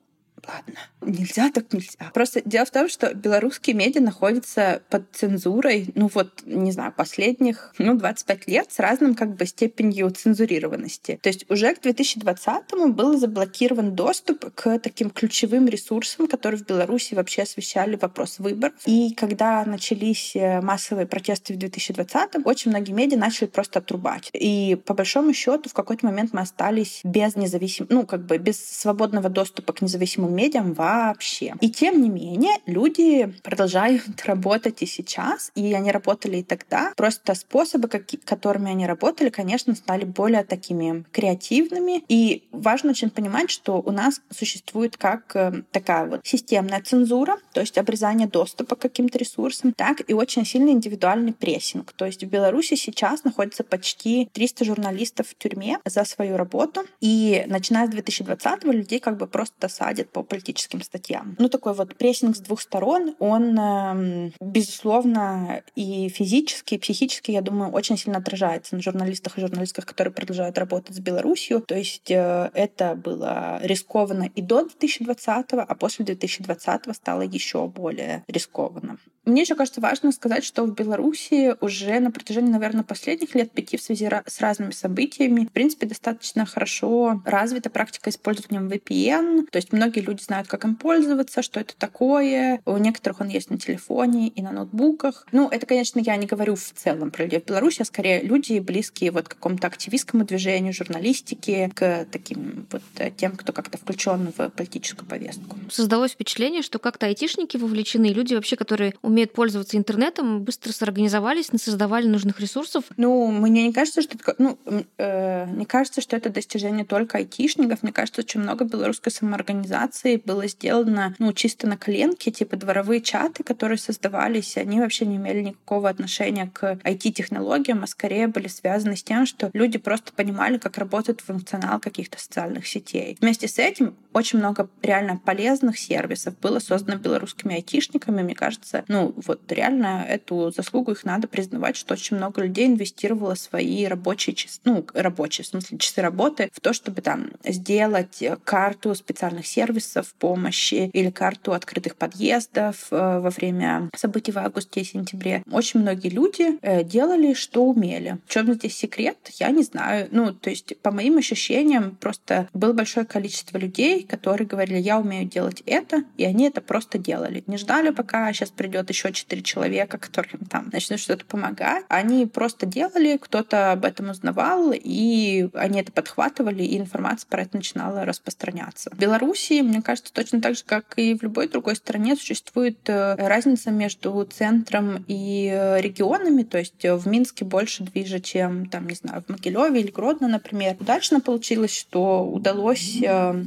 ладно, 0.48 0.78
нельзя 1.00 1.50
так 1.50 1.72
нельзя. 1.72 2.10
Просто 2.12 2.42
дело 2.44 2.66
в 2.66 2.70
том, 2.70 2.88
что 2.88 3.12
белорусские 3.14 3.76
медиа 3.76 4.00
находятся 4.00 4.82
под 4.90 5.04
цензурой, 5.12 5.90
ну 5.94 6.10
вот, 6.12 6.42
не 6.44 6.72
знаю, 6.72 6.92
последних, 6.92 7.74
ну, 7.78 7.94
25 7.94 8.46
лет 8.48 8.72
с 8.72 8.78
разным 8.78 9.14
как 9.14 9.34
бы 9.36 9.46
степенью 9.46 10.10
цензурированности. 10.10 11.18
То 11.22 11.28
есть 11.28 11.50
уже 11.50 11.74
к 11.74 11.84
2020-му 11.84 12.92
был 12.92 13.18
заблокирован 13.18 13.94
доступ 13.94 14.52
к 14.54 14.78
таким 14.78 15.10
ключевым 15.10 15.66
ресурсам, 15.68 16.26
которые 16.26 16.60
в 16.60 16.66
Беларуси 16.66 17.14
вообще 17.14 17.42
освещали 17.42 17.96
вопрос 17.96 18.38
выборов. 18.38 18.74
И 18.86 19.14
когда 19.14 19.64
начались 19.64 20.34
э, 20.36 20.60
массовые 20.60 21.06
протесты 21.06 21.54
в 21.54 21.58
2020-м, 21.58 22.42
очень 22.44 22.70
многие 22.70 22.92
медиа 22.92 23.18
начали 23.18 23.46
просто 23.46 23.78
отрубать. 23.78 24.30
И 24.32 24.76
по 24.84 24.94
большому 24.94 25.32
счету 25.32 25.68
в 25.68 25.74
какой-то 25.74 26.06
момент 26.06 26.32
мы 26.32 26.40
остались 26.40 27.00
без 27.04 27.36
независимого, 27.36 27.92
ну, 27.92 28.06
как 28.06 28.26
бы 28.26 28.38
без 28.38 28.58
свободного 28.64 29.28
доступа 29.28 29.72
к 29.72 29.82
независимому 29.82 30.33
медиам 30.34 30.72
вообще. 30.72 31.54
И 31.60 31.70
тем 31.70 32.02
не 32.02 32.08
менее, 32.08 32.56
люди 32.66 33.32
продолжают 33.42 34.04
работать 34.24 34.82
и 34.82 34.86
сейчас, 34.86 35.50
и 35.54 35.72
они 35.72 35.90
работали 35.90 36.38
и 36.38 36.42
тогда. 36.42 36.92
Просто 36.96 37.34
способы, 37.34 37.88
которыми 37.88 38.70
они 38.70 38.86
работали, 38.86 39.30
конечно, 39.30 39.74
стали 39.74 40.04
более 40.04 40.44
такими 40.44 41.04
креативными. 41.12 42.04
И 42.08 42.44
важно 42.50 42.90
очень 42.90 43.10
понимать, 43.10 43.50
что 43.50 43.80
у 43.80 43.90
нас 43.90 44.20
существует 44.30 44.96
как 44.96 45.36
э, 45.36 45.62
такая 45.70 46.06
вот 46.06 46.20
системная 46.24 46.82
цензура, 46.82 47.38
то 47.52 47.60
есть 47.60 47.78
обрезание 47.78 48.26
доступа 48.26 48.76
к 48.76 48.80
каким-то 48.80 49.18
ресурсам, 49.18 49.72
так 49.72 50.02
и 50.08 50.14
очень 50.14 50.44
сильный 50.44 50.72
индивидуальный 50.72 51.32
прессинг. 51.32 51.92
То 51.92 52.06
есть 52.06 52.24
в 52.24 52.26
Беларуси 52.26 52.74
сейчас 52.74 53.24
находится 53.24 53.62
почти 53.62 54.28
300 54.32 54.64
журналистов 54.64 55.28
в 55.28 55.34
тюрьме 55.36 55.78
за 55.84 56.04
свою 56.04 56.36
работу, 56.36 56.82
и 57.00 57.44
начиная 57.46 57.86
с 57.86 57.90
2020 57.90 58.64
людей 58.64 58.98
как 58.98 59.16
бы 59.16 59.26
просто 59.26 59.68
садят 59.68 60.10
по 60.10 60.22
политическим 60.24 60.82
статьям. 60.82 61.36
Ну, 61.38 61.48
такой 61.48 61.74
вот 61.74 61.96
прессинг 61.96 62.36
с 62.36 62.40
двух 62.40 62.60
сторон, 62.60 63.14
он, 63.18 63.58
эм, 63.58 64.32
безусловно, 64.40 65.62
и 65.74 66.08
физически, 66.08 66.74
и 66.74 66.78
психически, 66.78 67.30
я 67.30 67.40
думаю, 67.40 67.70
очень 67.72 67.96
сильно 67.96 68.18
отражается 68.18 68.76
на 68.76 68.82
журналистах 68.82 69.38
и 69.38 69.40
журналистках, 69.40 69.86
которые 69.86 70.12
продолжают 70.12 70.58
работать 70.58 70.96
с 70.96 71.00
Беларусью. 71.00 71.60
То 71.60 71.76
есть 71.76 72.10
э, 72.10 72.50
это 72.54 72.94
было 72.94 73.58
рискованно 73.62 74.30
и 74.34 74.42
до 74.42 74.62
2020, 74.62 75.46
а 75.52 75.74
после 75.74 76.04
2020 76.04 76.94
стало 76.94 77.22
еще 77.22 77.66
более 77.68 78.24
рискованно. 78.28 78.98
Мне 79.24 79.42
еще 79.42 79.54
кажется 79.54 79.80
важно 79.80 80.12
сказать, 80.12 80.44
что 80.44 80.64
в 80.64 80.74
Беларуси 80.74 81.56
уже 81.62 81.98
на 81.98 82.10
протяжении, 82.10 82.50
наверное, 82.50 82.84
последних 82.84 83.34
лет 83.34 83.52
пяти 83.52 83.78
в 83.78 83.82
связи 83.82 84.08
с 84.26 84.40
разными 84.40 84.72
событиями, 84.72 85.46
в 85.46 85.52
принципе, 85.52 85.86
достаточно 85.86 86.44
хорошо 86.44 87.22
развита 87.24 87.70
практика 87.70 88.10
использования 88.10 88.60
VPN. 88.60 89.46
То 89.50 89.56
есть 89.56 89.72
многие 89.72 90.00
люди 90.00 90.13
знают, 90.22 90.48
как 90.48 90.64
им 90.64 90.76
пользоваться, 90.76 91.42
что 91.42 91.60
это 91.60 91.74
такое. 91.76 92.60
У 92.64 92.76
некоторых 92.76 93.20
он 93.20 93.28
есть 93.28 93.50
на 93.50 93.58
телефоне 93.58 94.28
и 94.28 94.42
на 94.42 94.52
ноутбуках. 94.52 95.26
Ну, 95.32 95.48
это, 95.48 95.66
конечно, 95.66 95.98
я 96.00 96.16
не 96.16 96.26
говорю 96.26 96.54
в 96.54 96.72
целом 96.76 97.10
про 97.10 97.24
людей 97.24 97.40
в 97.40 97.44
Беларуси, 97.44 97.82
а 97.82 97.84
скорее 97.84 98.22
люди, 98.22 98.58
близкие 98.58 99.10
вот 99.10 99.28
к 99.28 99.34
какому-то 99.34 99.66
активистскому 99.66 100.24
движению, 100.24 100.72
журналистике, 100.72 101.70
к 101.74 102.06
таким 102.10 102.66
вот 102.70 102.82
э, 102.98 103.10
тем, 103.10 103.36
кто 103.36 103.52
как-то 103.52 103.78
включен 103.78 104.32
в 104.36 104.48
политическую 104.50 105.08
повестку. 105.08 105.58
Создалось 105.70 106.12
впечатление, 106.12 106.62
что 106.62 106.78
как-то 106.78 107.06
айтишники 107.06 107.56
вовлечены, 107.56 108.06
люди 108.06 108.34
вообще, 108.34 108.56
которые 108.56 108.94
умеют 109.02 109.24
умеют 109.24 109.32
пользоваться 109.32 109.76
интернетом, 109.76 110.42
быстро 110.42 110.72
сорганизовались, 110.72 111.50
создавали 111.56 112.06
нужных 112.06 112.40
ресурсов. 112.40 112.84
Ну, 112.96 113.30
мне 113.30 113.66
не 113.66 113.72
кажется, 113.72 114.02
что 114.02 114.18
это, 114.18 114.34
ну, 114.38 114.58
э, 114.98 115.46
мне 115.46 115.66
кажется, 115.66 116.00
что 116.00 116.16
это 116.16 116.30
достижение 116.30 116.84
только 116.84 117.18
айтишников. 117.18 117.82
Мне 117.82 117.92
кажется, 117.92 118.20
очень 118.20 118.40
много 118.40 118.64
белорусской 118.64 119.12
самоорганизации 119.12 119.93
было 120.24 120.46
сделано, 120.46 121.14
ну, 121.18 121.32
чисто 121.32 121.66
на 121.66 121.76
коленке, 121.76 122.30
типа 122.30 122.56
дворовые 122.56 123.00
чаты, 123.00 123.42
которые 123.42 123.78
создавались, 123.78 124.56
они 124.56 124.80
вообще 124.80 125.06
не 125.06 125.16
имели 125.16 125.40
никакого 125.40 125.88
отношения 125.88 126.50
к 126.52 126.78
IT-технологиям, 126.84 127.82
а 127.82 127.86
скорее 127.86 128.26
были 128.28 128.48
связаны 128.48 128.96
с 128.96 129.02
тем, 129.02 129.26
что 129.26 129.50
люди 129.52 129.78
просто 129.78 130.12
понимали, 130.12 130.58
как 130.58 130.78
работает 130.78 131.20
функционал 131.20 131.80
каких-то 131.80 132.18
социальных 132.18 132.66
сетей. 132.66 133.16
Вместе 133.20 133.48
с 133.48 133.58
этим 133.58 133.94
очень 134.12 134.38
много 134.38 134.68
реально 134.82 135.20
полезных 135.24 135.78
сервисов 135.78 136.38
было 136.40 136.58
создано 136.58 136.98
белорусскими 136.98 137.56
айтишниками. 137.56 138.22
Мне 138.22 138.34
кажется, 138.34 138.84
ну 138.88 139.14
вот 139.16 139.40
реально 139.50 140.04
эту 140.08 140.50
заслугу 140.50 140.92
их 140.92 141.04
надо 141.04 141.28
признавать, 141.28 141.76
что 141.76 141.94
очень 141.94 142.16
много 142.16 142.42
людей 142.42 142.66
инвестировало 142.66 143.34
свои 143.34 143.86
рабочие 143.86 144.34
часы, 144.34 144.60
ну, 144.64 144.84
рабочие, 144.94 145.44
в 145.44 145.48
смысле, 145.48 145.78
часы 145.78 146.00
работы 146.00 146.50
в 146.52 146.60
то, 146.60 146.72
чтобы 146.72 147.02
там 147.02 147.30
сделать 147.44 148.22
карту 148.44 148.94
специальных 148.94 149.46
сервисов 149.46 149.83
помощи 150.18 150.90
или 150.92 151.10
карту 151.10 151.52
открытых 151.52 151.96
подъездов 151.96 152.88
э, 152.90 152.96
во 153.20 153.30
время 153.30 153.90
событий 153.96 154.32
в 154.32 154.38
августе 154.38 154.80
и 154.80 154.84
сентябре. 154.84 155.42
Очень 155.50 155.80
многие 155.80 156.08
люди 156.08 156.58
э, 156.62 156.84
делали, 156.84 157.34
что 157.34 157.64
умели. 157.64 158.18
В 158.26 158.32
чем 158.32 158.52
здесь 158.54 158.76
секрет, 158.76 159.18
я 159.38 159.50
не 159.50 159.62
знаю. 159.62 160.08
Ну, 160.10 160.32
то 160.32 160.50
есть, 160.50 160.76
по 160.80 160.90
моим 160.90 161.18
ощущениям, 161.18 161.96
просто 162.00 162.48
было 162.52 162.72
большое 162.72 163.06
количество 163.06 163.58
людей, 163.58 164.02
которые 164.04 164.46
говорили, 164.46 164.78
я 164.78 164.98
умею 164.98 165.28
делать 165.28 165.62
это, 165.66 166.04
и 166.16 166.24
они 166.24 166.46
это 166.46 166.60
просто 166.60 166.98
делали. 166.98 167.44
Не 167.46 167.58
ждали, 167.58 167.90
пока 167.90 168.32
сейчас 168.32 168.50
придет 168.50 168.88
еще 168.88 169.12
четыре 169.12 169.42
человека, 169.42 169.98
которым 169.98 170.44
там 170.46 170.68
начнут 170.72 171.00
что-то 171.00 171.24
помогать. 171.24 171.84
Они 171.88 172.26
просто 172.26 172.66
делали, 172.66 173.16
кто-то 173.16 173.72
об 173.72 173.84
этом 173.84 174.10
узнавал, 174.10 174.72
и 174.72 175.48
они 175.54 175.80
это 175.80 175.92
подхватывали, 175.92 176.62
и 176.62 176.78
информация 176.78 177.28
про 177.28 177.42
это 177.42 177.56
начинала 177.56 178.04
распространяться. 178.04 178.90
В 178.90 178.98
Беларуси, 178.98 179.60
мне 179.74 179.82
кажется, 179.82 180.12
точно 180.12 180.40
так 180.40 180.54
же, 180.54 180.62
как 180.64 180.94
и 180.96 181.14
в 181.14 181.22
любой 181.24 181.48
другой 181.48 181.74
стране, 181.74 182.14
существует 182.14 182.78
э, 182.88 183.16
разница 183.16 183.72
между 183.72 184.22
центром 184.24 185.04
и 185.08 185.50
э, 185.52 185.80
регионами. 185.80 186.44
То 186.44 186.58
есть 186.58 186.84
в 186.84 187.08
Минске 187.08 187.44
больше 187.44 187.82
движа, 187.82 188.20
чем, 188.20 188.66
там, 188.66 188.86
не 188.86 188.94
знаю, 188.94 189.22
в 189.26 189.30
Могилеве 189.30 189.80
или 189.80 189.90
Гродно, 189.90 190.28
например. 190.28 190.76
Удачно 190.78 191.20
получилось, 191.20 191.76
что 191.76 192.24
удалось 192.24 193.02
э, 193.02 193.44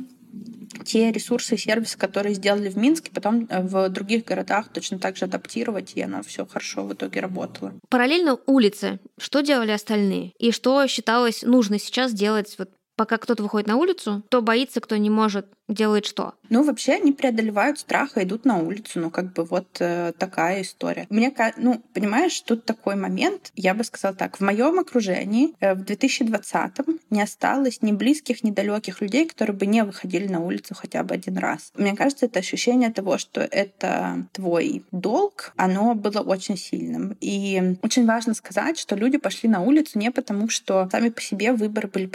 те 0.86 1.12
ресурсы 1.12 1.56
и 1.56 1.58
сервисы, 1.58 1.98
которые 1.98 2.36
сделали 2.36 2.70
в 2.70 2.78
Минске, 2.78 3.12
потом 3.14 3.48
э, 3.50 3.62
в 3.62 3.90
других 3.90 4.26
городах 4.26 4.70
точно 4.70 5.00
так 5.00 5.18
же 5.18 5.26
адаптировать, 5.26 5.94
и 5.96 6.02
оно 6.02 6.24
все 6.24 6.46
хорошо 6.46 6.84
в 6.84 6.94
итоге 6.94 7.20
работало. 7.22 7.74
Параллельно 7.90 8.38
улицы. 8.46 9.00
Что 9.18 9.42
делали 9.42 9.72
остальные? 9.72 10.34
И 10.40 10.52
что 10.52 10.86
считалось 10.88 11.44
нужно 11.44 11.80
сейчас 11.80 12.14
делать 12.14 12.56
вот 12.58 12.70
пока 12.98 13.18
кто-то 13.18 13.44
выходит 13.44 13.68
на 13.68 13.78
улицу, 13.78 14.24
кто 14.28 14.42
боится, 14.42 14.82
кто 14.82 14.98
не 14.98 15.10
может 15.10 15.48
делает 15.70 16.06
что? 16.06 16.34
Ну, 16.50 16.64
вообще 16.64 16.94
они 16.94 17.12
преодолевают 17.12 17.80
страх 17.80 18.18
и 18.18 18.24
идут 18.24 18.46
на 18.46 18.58
улицу. 18.58 19.00
Ну, 19.00 19.10
как 19.10 19.34
бы 19.34 19.44
вот 19.44 19.68
э, 19.80 20.14
такая 20.18 20.62
история. 20.62 21.08
Мне, 21.10 21.34
ну, 21.58 21.82
понимаешь, 21.94 22.40
тут 22.42 22.66
такой 22.66 22.96
момент, 22.96 23.52
я 23.56 23.74
бы 23.74 23.84
сказала 23.84 24.16
так, 24.16 24.38
в 24.38 24.42
моем 24.42 24.80
окружении 24.80 25.54
э, 25.60 25.76
в 25.76 25.82
2020-м 25.82 27.00
не 27.10 27.22
осталось 27.22 27.82
ни 27.82 27.92
близких, 27.92 28.44
ни 28.44 28.52
далеких 28.52 29.02
людей, 29.02 29.28
которые 29.28 29.56
бы 29.56 29.66
не 29.66 29.84
выходили 29.84 30.28
на 30.28 30.40
улицу 30.40 30.74
хотя 30.74 31.04
бы 31.04 31.16
один 31.16 31.38
раз. 31.38 31.72
Мне 31.76 31.96
кажется, 31.96 32.26
это 32.26 32.40
ощущение 32.40 32.92
того, 32.92 33.18
что 33.18 33.42
это 33.42 34.26
твой 34.32 34.84
долг, 34.92 35.54
оно 35.58 35.94
было 35.96 36.22
очень 36.22 36.58
сильным. 36.58 37.18
И 37.20 37.78
очень 37.82 38.06
важно 38.06 38.34
сказать, 38.34 38.80
что 38.80 38.96
люди 38.96 39.18
пошли 39.18 39.50
на 39.50 39.62
улицу 39.62 40.00
не 40.00 40.12
потому, 40.12 40.50
что 40.50 40.88
сами 40.92 41.10
по 41.10 41.22
себе 41.22 41.52
выборы 41.52 41.90
были 41.90 42.06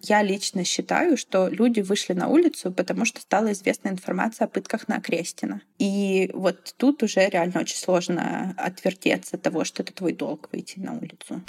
Я 0.00 0.22
лично 0.22 0.64
считаю, 0.64 1.16
что 1.16 1.48
люди 1.48 1.80
вышли 1.80 2.12
на 2.12 2.28
улицу, 2.28 2.72
потому 2.72 3.04
что 3.04 3.20
стала 3.20 3.52
известна 3.52 3.88
информация 3.88 4.46
о 4.46 4.48
пытках 4.48 4.88
на 4.88 5.00
Крестина. 5.00 5.60
И 5.78 6.30
вот 6.34 6.74
тут 6.76 7.02
уже 7.02 7.28
реально 7.28 7.60
очень 7.60 7.76
сложно 7.76 8.54
отвертеться 8.56 9.36
от 9.36 9.42
того, 9.42 9.64
что 9.64 9.82
это 9.82 9.92
твой 9.92 10.12
долг 10.12 10.48
выйти 10.52 10.78
на 10.78 10.92
улицу. 10.92 11.42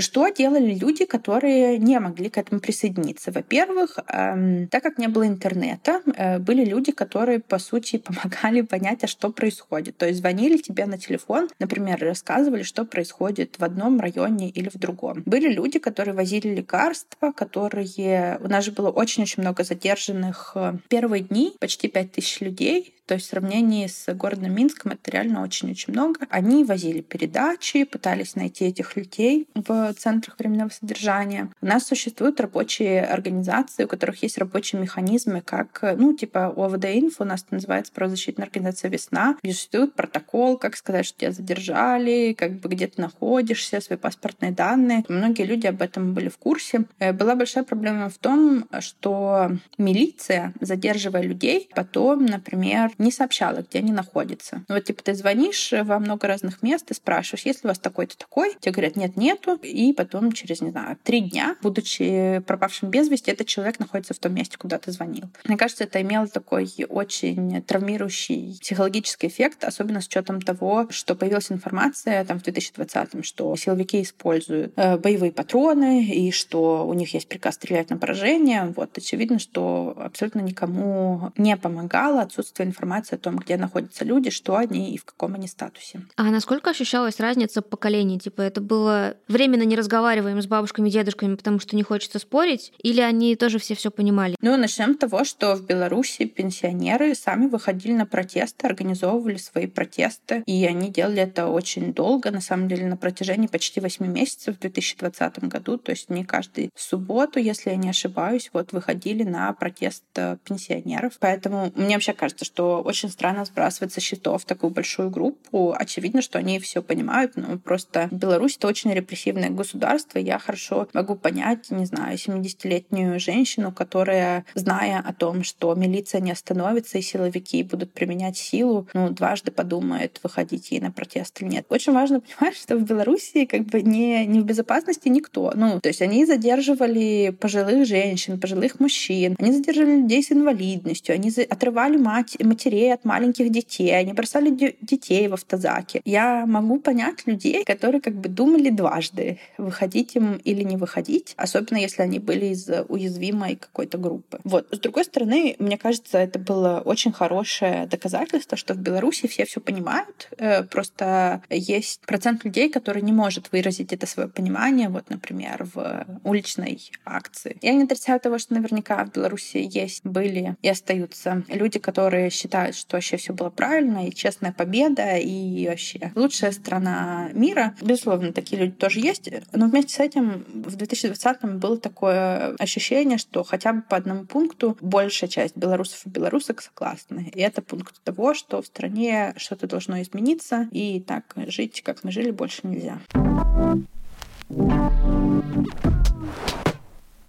Что 0.00 0.28
делали 0.28 0.74
люди, 0.74 1.04
которые 1.04 1.76
не 1.78 1.98
могли 1.98 2.30
к 2.30 2.38
этому 2.38 2.60
присоединиться? 2.60 3.32
Во-первых, 3.32 3.98
эм, 4.06 4.68
так 4.68 4.82
как 4.82 4.96
не 4.98 5.08
было 5.08 5.26
интернета, 5.26 6.02
э, 6.14 6.38
были 6.38 6.64
люди, 6.64 6.92
которые, 6.92 7.40
по 7.40 7.58
сути, 7.58 7.98
помогали 8.06 8.60
понять, 8.60 9.02
а 9.02 9.08
что 9.08 9.30
происходит. 9.30 9.96
То 9.96 10.06
есть 10.06 10.20
звонили 10.20 10.56
тебе 10.58 10.86
на 10.86 10.98
телефон, 10.98 11.48
например, 11.58 11.98
рассказывали, 12.00 12.62
что 12.62 12.84
происходит 12.84 13.58
в 13.58 13.64
одном 13.64 13.98
районе 13.98 14.50
или 14.50 14.68
в 14.68 14.78
другом. 14.78 15.22
Были 15.26 15.48
люди, 15.48 15.80
которые 15.80 16.14
возили 16.14 16.54
лекарства, 16.54 17.32
которые... 17.32 18.38
У 18.40 18.48
нас 18.48 18.64
же 18.64 18.70
было 18.70 18.90
очень-очень 18.90 19.42
много 19.42 19.64
задержанных 19.64 20.52
э, 20.54 20.74
первые 20.88 21.24
дни, 21.24 21.56
почти 21.58 21.88
5000 21.88 22.40
людей, 22.42 22.94
то 23.08 23.14
есть 23.14 23.26
в 23.26 23.30
сравнении 23.30 23.86
с 23.86 24.12
городом 24.12 24.54
Минском 24.54 24.92
это 24.92 25.10
реально 25.10 25.42
очень-очень 25.42 25.94
много. 25.94 26.20
Они 26.28 26.62
возили 26.62 27.00
передачи, 27.00 27.84
пытались 27.84 28.36
найти 28.36 28.66
этих 28.66 28.96
людей 28.96 29.48
в 29.54 29.94
центрах 29.94 30.38
временного 30.38 30.68
содержания. 30.68 31.48
У 31.62 31.66
нас 31.66 31.86
существуют 31.86 32.38
рабочие 32.38 33.02
организации, 33.02 33.84
у 33.84 33.88
которых 33.88 34.22
есть 34.22 34.36
рабочие 34.36 34.80
механизмы, 34.80 35.40
как, 35.40 35.80
ну, 35.96 36.14
типа 36.14 36.52
ОВД-инфо, 36.54 37.22
у 37.22 37.24
нас 37.24 37.44
это 37.44 37.54
называется 37.54 37.92
правозащитная 37.94 38.44
организация 38.44 38.90
«Весна», 38.90 39.38
где 39.42 39.54
существует 39.54 39.94
протокол, 39.94 40.58
как 40.58 40.76
сказать, 40.76 41.06
что 41.06 41.18
тебя 41.18 41.32
задержали, 41.32 42.34
как 42.36 42.60
бы 42.60 42.68
где 42.68 42.88
ты 42.88 43.00
находишься, 43.00 43.80
свои 43.80 43.96
паспортные 43.96 44.52
данные. 44.52 45.04
Многие 45.08 45.44
люди 45.44 45.66
об 45.66 45.80
этом 45.80 46.12
были 46.12 46.28
в 46.28 46.36
курсе. 46.36 46.84
Э, 46.98 47.14
была 47.14 47.34
большая 47.36 47.64
проблема 47.64 48.10
в 48.10 48.18
том, 48.18 48.68
что 48.80 49.56
милиция, 49.78 50.52
задерживая 50.60 51.22
людей, 51.22 51.70
потом, 51.74 52.26
например, 52.26 52.90
не 52.98 53.10
сообщала, 53.10 53.64
где 53.68 53.78
они 53.78 53.92
находятся. 53.92 54.64
Ну, 54.68 54.74
вот, 54.74 54.84
типа, 54.84 55.02
ты 55.02 55.14
звонишь 55.14 55.72
во 55.72 55.98
много 55.98 56.26
разных 56.26 56.62
мест 56.62 56.90
и 56.90 56.94
спрашиваешь, 56.94 57.46
есть 57.46 57.64
ли 57.64 57.68
у 57.68 57.68
вас 57.68 57.78
такой-то 57.78 58.16
такой? 58.16 58.54
Тебе 58.60 58.72
говорят, 58.72 58.96
нет, 58.96 59.16
нету. 59.16 59.54
И 59.62 59.92
потом 59.92 60.32
через, 60.32 60.60
не 60.60 60.70
знаю, 60.70 60.98
три 61.02 61.20
дня, 61.20 61.56
будучи 61.62 62.42
пропавшим 62.46 62.90
без 62.90 63.08
вести, 63.08 63.30
этот 63.30 63.46
человек 63.46 63.78
находится 63.78 64.14
в 64.14 64.18
том 64.18 64.34
месте, 64.34 64.56
куда 64.58 64.78
ты 64.78 64.92
звонил. 64.92 65.24
Мне 65.44 65.56
кажется, 65.56 65.84
это 65.84 66.00
имело 66.02 66.26
такой 66.26 66.68
очень 66.88 67.62
травмирующий 67.62 68.58
психологический 68.60 69.28
эффект, 69.28 69.64
особенно 69.64 70.00
с 70.00 70.06
учетом 70.06 70.40
того, 70.40 70.88
что 70.90 71.14
появилась 71.14 71.50
информация 71.52 72.24
там 72.24 72.40
в 72.40 72.44
2020-м, 72.44 73.22
что 73.22 73.54
силовики 73.56 74.02
используют 74.02 74.72
э, 74.76 74.98
боевые 74.98 75.32
патроны 75.32 76.04
и 76.04 76.30
что 76.30 76.86
у 76.86 76.94
них 76.94 77.14
есть 77.14 77.28
приказ 77.28 77.54
стрелять 77.54 77.90
на 77.90 77.96
поражение. 77.96 78.72
Вот, 78.76 78.96
очевидно, 78.96 79.38
что 79.38 79.94
абсолютно 79.98 80.40
никому 80.40 81.32
не 81.36 81.56
помогало 81.56 82.22
отсутствие 82.22 82.68
информации 82.68 82.87
информация 82.88 83.16
о 83.16 83.20
том, 83.20 83.36
где 83.36 83.56
находятся 83.56 84.04
люди, 84.04 84.30
что 84.30 84.56
они 84.56 84.94
и 84.94 84.98
в 84.98 85.04
каком 85.04 85.34
они 85.34 85.46
статусе. 85.46 86.00
А 86.16 86.24
насколько 86.24 86.70
ощущалась 86.70 87.20
разница 87.20 87.60
поколений? 87.62 88.18
Типа 88.18 88.42
это 88.42 88.60
было 88.60 89.16
временно 89.28 89.62
не 89.62 89.76
разговариваем 89.76 90.40
с 90.40 90.46
бабушками 90.46 90.88
и 90.88 90.92
дедушками, 90.92 91.34
потому 91.34 91.60
что 91.60 91.76
не 91.76 91.82
хочется 91.82 92.18
спорить, 92.18 92.72
или 92.82 93.00
они 93.00 93.36
тоже 93.36 93.58
все 93.58 93.74
все 93.74 93.90
понимали? 93.90 94.36
Ну, 94.40 94.56
начнем 94.56 94.94
с 94.94 94.98
того, 94.98 95.24
что 95.24 95.54
в 95.54 95.66
Беларуси 95.66 96.24
пенсионеры 96.24 97.14
сами 97.14 97.46
выходили 97.46 97.92
на 97.92 98.06
протесты, 98.06 98.66
организовывали 98.66 99.36
свои 99.36 99.66
протесты, 99.66 100.42
и 100.46 100.64
они 100.64 100.90
делали 100.90 101.22
это 101.22 101.46
очень 101.48 101.92
долго, 101.92 102.30
на 102.30 102.40
самом 102.40 102.68
деле 102.68 102.86
на 102.86 102.96
протяжении 102.96 103.48
почти 103.48 103.80
8 103.80 104.06
месяцев 104.06 104.56
в 104.56 104.60
2020 104.60 105.44
году, 105.44 105.78
то 105.78 105.90
есть 105.90 106.08
не 106.08 106.24
каждую 106.24 106.70
субботу, 106.74 107.38
если 107.38 107.70
я 107.70 107.76
не 107.76 107.90
ошибаюсь, 107.90 108.50
вот 108.52 108.72
выходили 108.72 109.24
на 109.24 109.52
протест 109.52 110.04
э, 110.16 110.36
пенсионеров. 110.44 111.18
Поэтому 111.20 111.70
мне 111.74 111.94
вообще 111.94 112.12
кажется, 112.12 112.44
что 112.44 112.77
очень 112.80 113.08
странно 113.08 113.44
сбрасывать 113.44 113.92
со 113.92 114.00
счетов 114.00 114.44
такую 114.44 114.70
большую 114.70 115.10
группу. 115.10 115.74
Очевидно, 115.76 116.22
что 116.22 116.38
они 116.38 116.58
все 116.58 116.82
понимают, 116.82 117.36
но 117.36 117.58
просто 117.58 118.08
Беларусь— 118.10 118.56
это 118.58 118.68
очень 118.68 118.92
репрессивное 118.92 119.50
государство. 119.50 120.18
Я 120.18 120.38
хорошо 120.38 120.88
могу 120.92 121.14
понять, 121.14 121.70
не 121.70 121.86
знаю, 121.86 122.16
70-летнюю 122.16 123.20
женщину, 123.20 123.72
которая, 123.72 124.44
зная 124.54 125.00
о 125.00 125.12
том, 125.12 125.42
что 125.42 125.74
милиция 125.74 126.20
не 126.20 126.32
остановится 126.32 126.98
и 126.98 127.02
силовики 127.02 127.62
будут 127.62 127.92
применять 127.92 128.36
силу, 128.36 128.88
ну, 128.94 129.10
дважды 129.10 129.50
подумает, 129.50 130.20
выходить 130.22 130.70
ей 130.70 130.80
на 130.80 130.90
протест 130.90 131.40
или 131.40 131.48
нет. 131.48 131.66
Очень 131.68 131.92
важно 131.92 132.20
понимать, 132.20 132.56
что 132.56 132.76
в 132.76 132.82
Беларуси 132.82 133.44
как 133.44 133.62
бы 133.62 133.82
не, 133.82 134.26
не 134.26 134.40
в 134.40 134.44
безопасности 134.44 135.08
никто. 135.08 135.52
Ну, 135.54 135.80
то 135.80 135.88
есть 135.88 136.02
они 136.02 136.24
задерживали 136.24 137.36
пожилых 137.40 137.86
женщин, 137.86 138.40
пожилых 138.40 138.80
мужчин, 138.80 139.36
они 139.38 139.52
задерживали 139.52 140.00
людей 140.00 140.22
с 140.22 140.32
инвалидностью, 140.32 141.14
они 141.14 141.30
отрывали 141.48 141.96
мать, 141.96 142.36
матерей 142.40 142.67
матерей 142.68 142.92
от 142.92 143.04
маленьких 143.04 143.50
детей, 143.50 143.96
они 143.96 144.12
бросали 144.12 144.50
детей 144.80 145.28
в 145.28 145.34
автозаке. 145.34 146.00
Я 146.04 146.46
могу 146.46 146.80
понять 146.80 147.26
людей, 147.26 147.64
которые 147.64 148.00
как 148.00 148.14
бы 148.14 148.28
думали 148.28 148.70
дважды, 148.70 149.38
выходить 149.58 150.16
им 150.16 150.40
или 150.44 150.62
не 150.62 150.76
выходить, 150.76 151.34
особенно 151.36 151.78
если 151.78 152.02
они 152.02 152.18
были 152.18 152.46
из 152.46 152.68
уязвимой 152.88 153.56
какой-то 153.56 153.98
группы. 153.98 154.38
Вот. 154.44 154.66
С 154.70 154.78
другой 154.78 155.04
стороны, 155.04 155.56
мне 155.58 155.78
кажется, 155.78 156.18
это 156.18 156.38
было 156.38 156.82
очень 156.84 157.12
хорошее 157.12 157.86
доказательство, 157.86 158.56
что 158.56 158.74
в 158.74 158.78
Беларуси 158.78 159.26
все 159.28 159.44
все 159.44 159.60
понимают, 159.60 160.28
э, 160.38 160.62
просто 160.64 161.42
есть 161.50 162.00
процент 162.06 162.44
людей, 162.44 162.70
который 162.70 163.02
не 163.02 163.12
может 163.12 163.52
выразить 163.52 163.92
это 163.92 164.06
свое 164.06 164.28
понимание, 164.28 164.88
вот, 164.88 165.10
например, 165.10 165.66
в 165.74 166.06
уличной 166.24 166.78
акции. 167.04 167.56
Я 167.62 167.72
не 167.72 167.84
отрицаю 167.84 168.20
того, 168.20 168.38
что 168.38 168.54
наверняка 168.54 169.04
в 169.04 169.12
Беларуси 169.12 169.68
есть, 169.70 170.04
были 170.04 170.56
и 170.62 170.68
остаются 170.68 171.42
люди, 171.48 171.78
которые 171.78 172.30
считают, 172.30 172.47
что 172.48 172.96
вообще 172.96 173.16
все 173.16 173.32
было 173.32 173.50
правильно, 173.50 174.06
и 174.06 174.12
честная 174.12 174.52
победа, 174.52 175.16
и 175.16 175.66
вообще 175.68 176.12
лучшая 176.14 176.52
страна 176.52 177.30
мира. 177.32 177.74
Безусловно, 177.80 178.32
такие 178.32 178.60
люди 178.60 178.72
тоже 178.72 179.00
есть. 179.00 179.30
Но 179.52 179.68
вместе 179.68 179.94
с 179.94 180.00
этим 180.00 180.44
в 180.48 180.76
2020-м 180.76 181.58
было 181.58 181.78
такое 181.78 182.54
ощущение, 182.58 183.18
что 183.18 183.44
хотя 183.44 183.72
бы 183.72 183.82
по 183.82 183.96
одному 183.96 184.24
пункту 184.24 184.76
большая 184.80 185.28
часть 185.30 185.56
белорусов 185.56 186.06
и 186.06 186.10
белорусок 186.10 186.62
согласны. 186.62 187.30
И 187.34 187.40
это 187.40 187.62
пункт 187.62 188.02
того, 188.02 188.34
что 188.34 188.62
в 188.62 188.66
стране 188.66 189.34
что-то 189.36 189.66
должно 189.66 190.00
измениться, 190.02 190.68
и 190.70 191.00
так 191.00 191.34
жить, 191.48 191.82
как 191.82 192.04
мы 192.04 192.12
жили, 192.12 192.30
больше 192.30 192.60
нельзя. 192.64 192.98